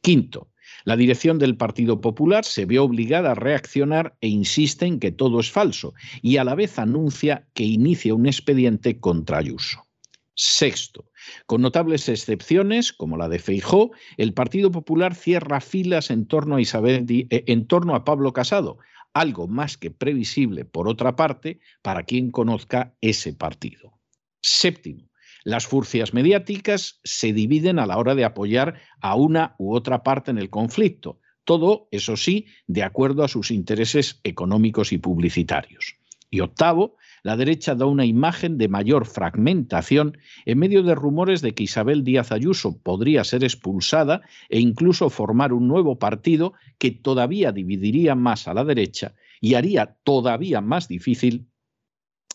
Quinto, 0.02 0.52
la 0.84 0.98
dirección 0.98 1.40
del 1.40 1.56
Partido 1.56 2.02
Popular 2.02 2.44
se 2.44 2.66
ve 2.66 2.80
obligada 2.80 3.32
a 3.32 3.36
reaccionar 3.36 4.18
e 4.20 4.28
insiste 4.28 4.86
en 4.86 5.00
que 5.00 5.14
todo 5.14 5.40
es 5.40 5.50
falso 5.50 5.94
y 6.22 6.36
a 6.36 6.44
la 6.44 6.56
vez 6.56 6.80
anuncia 6.80 7.48
que 7.54 7.64
inicia 7.64 8.14
un 8.14 8.26
expediente 8.26 9.00
contra 9.00 9.38
Ayuso. 9.38 9.88
Sexto, 10.36 11.12
con 11.46 11.62
notables 11.62 12.10
excepciones, 12.10 12.92
como 12.92 13.18
la 13.18 13.30
de 13.30 13.40
Feijó, 13.40 13.92
el 14.18 14.34
Partido 14.34 14.72
Popular 14.72 15.14
cierra 15.14 15.62
filas 15.62 16.10
en 16.10 16.26
torno 16.26 16.56
a 16.56 16.62
Isabel 16.62 17.06
eh, 17.10 17.44
en 17.48 17.68
torno 17.68 17.96
a 17.96 18.04
Pablo 18.04 18.34
Casado, 18.34 18.80
algo 19.14 19.48
más 19.48 19.78
que 19.78 19.92
previsible, 19.92 20.66
por 20.66 20.88
otra 20.88 21.16
parte, 21.16 21.60
para 21.82 22.04
quien 22.04 22.32
conozca 22.32 22.96
ese 23.02 23.34
partido. 23.34 24.00
Séptimo, 24.42 25.10
las 25.44 25.68
furcias 25.68 26.14
mediáticas 26.14 27.00
se 27.04 27.32
dividen 27.32 27.78
a 27.78 27.86
la 27.86 27.98
hora 27.98 28.16
de 28.16 28.26
apoyar 28.26 28.82
a 29.02 29.16
una 29.16 29.56
u 29.60 29.76
otra 29.76 30.02
parte 30.02 30.32
en 30.32 30.40
el 30.40 30.50
conflicto, 30.50 31.20
todo, 31.44 31.90
eso 31.92 32.16
sí, 32.16 32.48
de 32.68 32.84
acuerdo 32.84 33.24
a 33.24 33.28
sus 33.28 33.52
intereses 33.52 34.20
económicos 34.24 34.94
y 34.94 34.98
publicitarios. 34.98 35.98
Y 36.30 36.40
octavo, 36.40 36.96
la 37.24 37.38
derecha 37.38 37.74
da 37.74 37.86
una 37.86 38.06
imagen 38.06 38.58
de 38.58 38.68
mayor 38.68 39.06
fragmentación 39.06 40.18
en 40.46 40.60
medio 40.60 40.84
de 40.84 40.94
rumores 40.94 41.42
de 41.42 41.56
que 41.56 41.64
Isabel 41.64 42.04
Díaz 42.04 42.32
Ayuso 42.34 42.78
podría 42.78 43.24
ser 43.24 43.44
expulsada 43.44 44.22
e 44.50 44.60
incluso 44.60 45.10
formar 45.10 45.54
un 45.54 45.68
nuevo 45.68 45.98
partido 45.98 46.54
que 46.78 46.92
todavía 46.92 47.54
dividiría 47.54 48.14
más 48.14 48.48
a 48.50 48.54
la 48.54 48.66
derecha 48.66 49.16
y 49.40 49.56
haría 49.56 49.98
todavía 50.04 50.60
más 50.60 50.90
difícil 50.90 51.48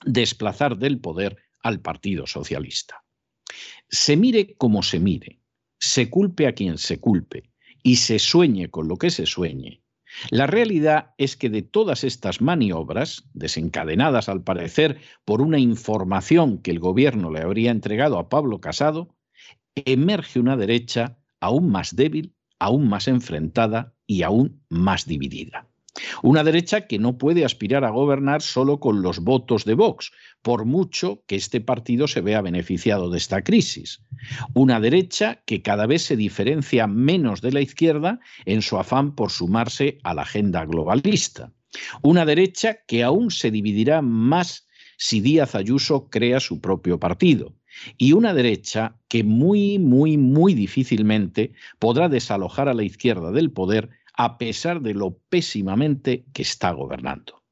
desplazar 0.04 0.78
del 0.78 1.00
poder 1.00 1.36
al 1.62 1.80
Partido 1.80 2.26
Socialista. 2.26 3.04
Se 3.88 4.16
mire 4.16 4.54
como 4.56 4.82
se 4.82 5.00
mire, 5.00 5.40
se 5.78 6.08
culpe 6.08 6.46
a 6.46 6.52
quien 6.52 6.78
se 6.78 6.98
culpe 6.98 7.50
y 7.82 7.96
se 7.96 8.18
sueñe 8.18 8.70
con 8.70 8.88
lo 8.88 8.96
que 8.96 9.10
se 9.10 9.26
sueñe, 9.26 9.82
la 10.30 10.46
realidad 10.46 11.14
es 11.18 11.36
que 11.36 11.50
de 11.50 11.62
todas 11.62 12.04
estas 12.04 12.40
maniobras, 12.40 13.28
desencadenadas 13.34 14.28
al 14.28 14.42
parecer 14.42 15.00
por 15.24 15.40
una 15.42 15.58
información 15.58 16.58
que 16.58 16.70
el 16.70 16.78
gobierno 16.78 17.30
le 17.30 17.40
habría 17.40 17.70
entregado 17.70 18.18
a 18.18 18.28
Pablo 18.28 18.60
Casado, 18.60 19.14
emerge 19.74 20.40
una 20.40 20.56
derecha 20.56 21.18
aún 21.40 21.70
más 21.70 21.94
débil, 21.94 22.34
aún 22.58 22.88
más 22.88 23.08
enfrentada 23.08 23.94
y 24.06 24.22
aún 24.22 24.64
más 24.68 25.06
dividida. 25.06 25.67
Una 26.22 26.44
derecha 26.44 26.86
que 26.86 26.98
no 26.98 27.18
puede 27.18 27.44
aspirar 27.44 27.84
a 27.84 27.90
gobernar 27.90 28.42
solo 28.42 28.80
con 28.80 29.02
los 29.02 29.20
votos 29.20 29.64
de 29.64 29.74
Vox, 29.74 30.12
por 30.42 30.64
mucho 30.64 31.22
que 31.26 31.36
este 31.36 31.60
partido 31.60 32.06
se 32.08 32.20
vea 32.20 32.40
beneficiado 32.40 33.10
de 33.10 33.18
esta 33.18 33.42
crisis. 33.42 34.02
Una 34.54 34.80
derecha 34.80 35.42
que 35.46 35.62
cada 35.62 35.86
vez 35.86 36.02
se 36.02 36.16
diferencia 36.16 36.86
menos 36.86 37.40
de 37.40 37.52
la 37.52 37.60
izquierda 37.60 38.20
en 38.44 38.62
su 38.62 38.78
afán 38.78 39.14
por 39.14 39.30
sumarse 39.30 39.98
a 40.02 40.14
la 40.14 40.22
agenda 40.22 40.64
globalista. 40.64 41.52
Una 42.02 42.24
derecha 42.24 42.78
que 42.86 43.02
aún 43.02 43.30
se 43.30 43.50
dividirá 43.50 44.02
más 44.02 44.68
si 44.96 45.20
Díaz 45.20 45.54
Ayuso 45.54 46.08
crea 46.10 46.40
su 46.40 46.60
propio 46.60 46.98
partido. 46.98 47.54
Y 47.96 48.12
una 48.12 48.34
derecha 48.34 48.96
que 49.06 49.22
muy, 49.22 49.78
muy, 49.78 50.16
muy 50.16 50.54
difícilmente 50.54 51.52
podrá 51.78 52.08
desalojar 52.08 52.68
a 52.68 52.74
la 52.74 52.82
izquierda 52.82 53.30
del 53.30 53.52
poder 53.52 53.90
a 54.18 54.36
pesar 54.36 54.82
de 54.82 54.94
lo 54.94 55.16
pésimamente 55.30 56.26
que 56.34 56.42
está 56.42 56.72
gobernando. 56.72 57.44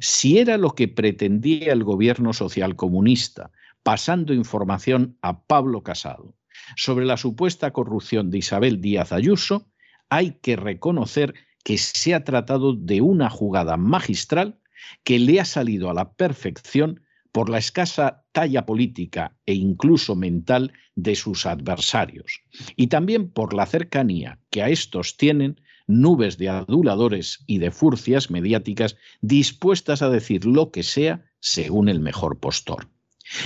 Si 0.00 0.38
era 0.38 0.58
lo 0.58 0.74
que 0.74 0.88
pretendía 0.88 1.72
el 1.72 1.84
gobierno 1.84 2.32
socialcomunista, 2.32 3.52
pasando 3.84 4.34
información 4.34 5.16
a 5.22 5.44
Pablo 5.44 5.82
Casado 5.82 6.34
sobre 6.76 7.06
la 7.06 7.16
supuesta 7.16 7.70
corrupción 7.70 8.30
de 8.30 8.38
Isabel 8.38 8.80
Díaz 8.80 9.12
Ayuso, 9.12 9.70
hay 10.10 10.32
que 10.42 10.56
reconocer 10.56 11.34
que 11.62 11.78
se 11.78 12.14
ha 12.14 12.24
tratado 12.24 12.74
de 12.74 13.00
una 13.00 13.30
jugada 13.30 13.76
magistral 13.76 14.58
que 15.04 15.20
le 15.20 15.38
ha 15.38 15.44
salido 15.44 15.88
a 15.88 15.94
la 15.94 16.14
perfección 16.14 17.04
por 17.30 17.48
la 17.48 17.58
escasa 17.58 18.24
talla 18.32 18.66
política 18.66 19.36
e 19.46 19.54
incluso 19.54 20.16
mental 20.16 20.72
de 20.96 21.14
sus 21.14 21.46
adversarios, 21.46 22.40
y 22.74 22.88
también 22.88 23.30
por 23.30 23.54
la 23.54 23.66
cercanía 23.66 24.40
que 24.50 24.62
a 24.62 24.68
estos 24.68 25.16
tienen 25.16 25.60
nubes 25.88 26.38
de 26.38 26.50
aduladores 26.50 27.42
y 27.46 27.58
de 27.58 27.72
furcias 27.72 28.30
mediáticas 28.30 28.96
dispuestas 29.20 30.02
a 30.02 30.10
decir 30.10 30.46
lo 30.46 30.70
que 30.70 30.84
sea 30.84 31.24
según 31.40 31.88
el 31.88 31.98
mejor 31.98 32.38
postor. 32.38 32.88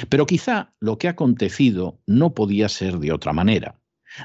Pero 0.09 0.27
quizá 0.27 0.75
lo 0.81 0.99
que 0.99 1.09
ha 1.09 1.13
acontecido 1.13 2.01
no 2.07 2.35
podía 2.35 2.69
ser 2.69 2.99
de 2.99 3.13
otra 3.13 3.33
manera. 3.33 3.79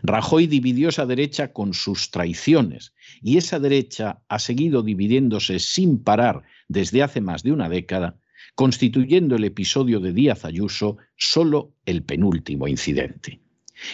Rajoy 0.03 0.47
dividió 0.47 0.89
esa 0.89 1.05
derecha 1.05 1.53
con 1.53 1.73
sus 1.73 2.11
traiciones 2.11 2.93
y 3.21 3.37
esa 3.37 3.59
derecha 3.59 4.21
ha 4.27 4.39
seguido 4.39 4.83
dividiéndose 4.83 5.59
sin 5.59 6.03
parar 6.03 6.43
desde 6.67 7.03
hace 7.03 7.21
más 7.21 7.43
de 7.43 7.53
una 7.53 7.69
década, 7.69 8.19
constituyendo 8.55 9.37
el 9.37 9.45
episodio 9.45 9.99
de 9.99 10.11
Díaz 10.11 10.43
Ayuso 10.43 10.97
solo 11.15 11.73
el 11.85 12.03
penúltimo 12.03 12.67
incidente. 12.67 13.39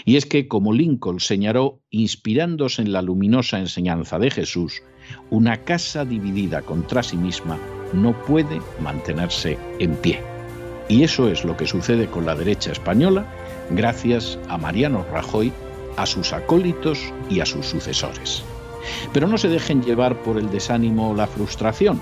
Y 0.05 0.17
es 0.17 0.25
que, 0.25 0.47
como 0.47 0.73
Lincoln 0.73 1.19
señaló, 1.19 1.81
inspirándose 1.89 2.81
en 2.81 2.91
la 2.91 3.01
luminosa 3.01 3.59
enseñanza 3.59 4.19
de 4.19 4.31
Jesús, 4.31 4.81
una 5.29 5.57
casa 5.63 6.05
dividida 6.05 6.61
contra 6.61 7.03
sí 7.03 7.17
misma 7.17 7.59
no 7.93 8.13
puede 8.25 8.61
mantenerse 8.81 9.57
en 9.79 9.95
pie. 9.95 10.21
Y 10.89 11.03
eso 11.03 11.29
es 11.29 11.45
lo 11.45 11.55
que 11.55 11.67
sucede 11.67 12.07
con 12.07 12.25
la 12.25 12.35
derecha 12.35 12.71
española 12.71 13.25
gracias 13.71 14.37
a 14.49 14.57
Mariano 14.57 15.05
Rajoy, 15.11 15.51
a 15.97 16.05
sus 16.05 16.33
acólitos 16.33 16.99
y 17.29 17.39
a 17.39 17.45
sus 17.45 17.65
sucesores. 17.65 18.43
Pero 19.13 19.27
no 19.27 19.37
se 19.37 19.47
dejen 19.47 19.81
llevar 19.81 20.21
por 20.23 20.37
el 20.37 20.49
desánimo 20.51 21.11
o 21.11 21.15
la 21.15 21.27
frustración 21.27 22.01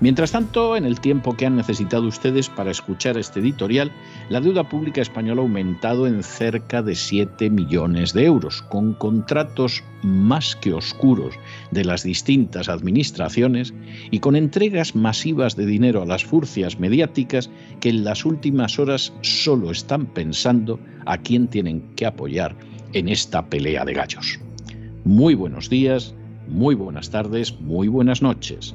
Mientras 0.00 0.32
tanto, 0.32 0.76
en 0.76 0.84
el 0.84 1.00
tiempo 1.00 1.36
que 1.36 1.46
han 1.46 1.56
necesitado 1.56 2.06
ustedes 2.06 2.48
para 2.48 2.70
escuchar 2.70 3.18
este 3.18 3.40
editorial, 3.40 3.92
la 4.28 4.40
deuda 4.40 4.68
pública 4.68 5.00
española 5.00 5.40
ha 5.40 5.44
aumentado 5.44 6.06
en 6.06 6.22
cerca 6.22 6.82
de 6.82 6.94
7 6.94 7.50
millones 7.50 8.12
de 8.12 8.24
euros, 8.24 8.62
con 8.62 8.94
contratos 8.94 9.82
más 10.02 10.56
que 10.56 10.72
oscuros 10.72 11.34
de 11.70 11.84
las 11.84 12.02
distintas 12.02 12.68
administraciones 12.68 13.74
y 14.10 14.20
con 14.20 14.36
entregas 14.36 14.94
masivas 14.94 15.56
de 15.56 15.66
dinero 15.66 16.02
a 16.02 16.06
las 16.06 16.24
furcias 16.24 16.78
mediáticas 16.78 17.50
que 17.80 17.88
en 17.88 18.04
las 18.04 18.24
últimas 18.24 18.78
horas 18.78 19.12
solo 19.22 19.70
están 19.70 20.06
pensando 20.06 20.78
a 21.06 21.18
quién 21.18 21.48
tienen 21.48 21.82
que 21.96 22.06
apoyar 22.06 22.54
en 22.92 23.08
esta 23.08 23.44
pelea 23.46 23.84
de 23.84 23.94
gallos. 23.94 24.38
Muy 25.04 25.34
buenos 25.34 25.68
días, 25.68 26.14
muy 26.48 26.74
buenas 26.74 27.10
tardes, 27.10 27.60
muy 27.60 27.88
buenas 27.88 28.22
noches. 28.22 28.74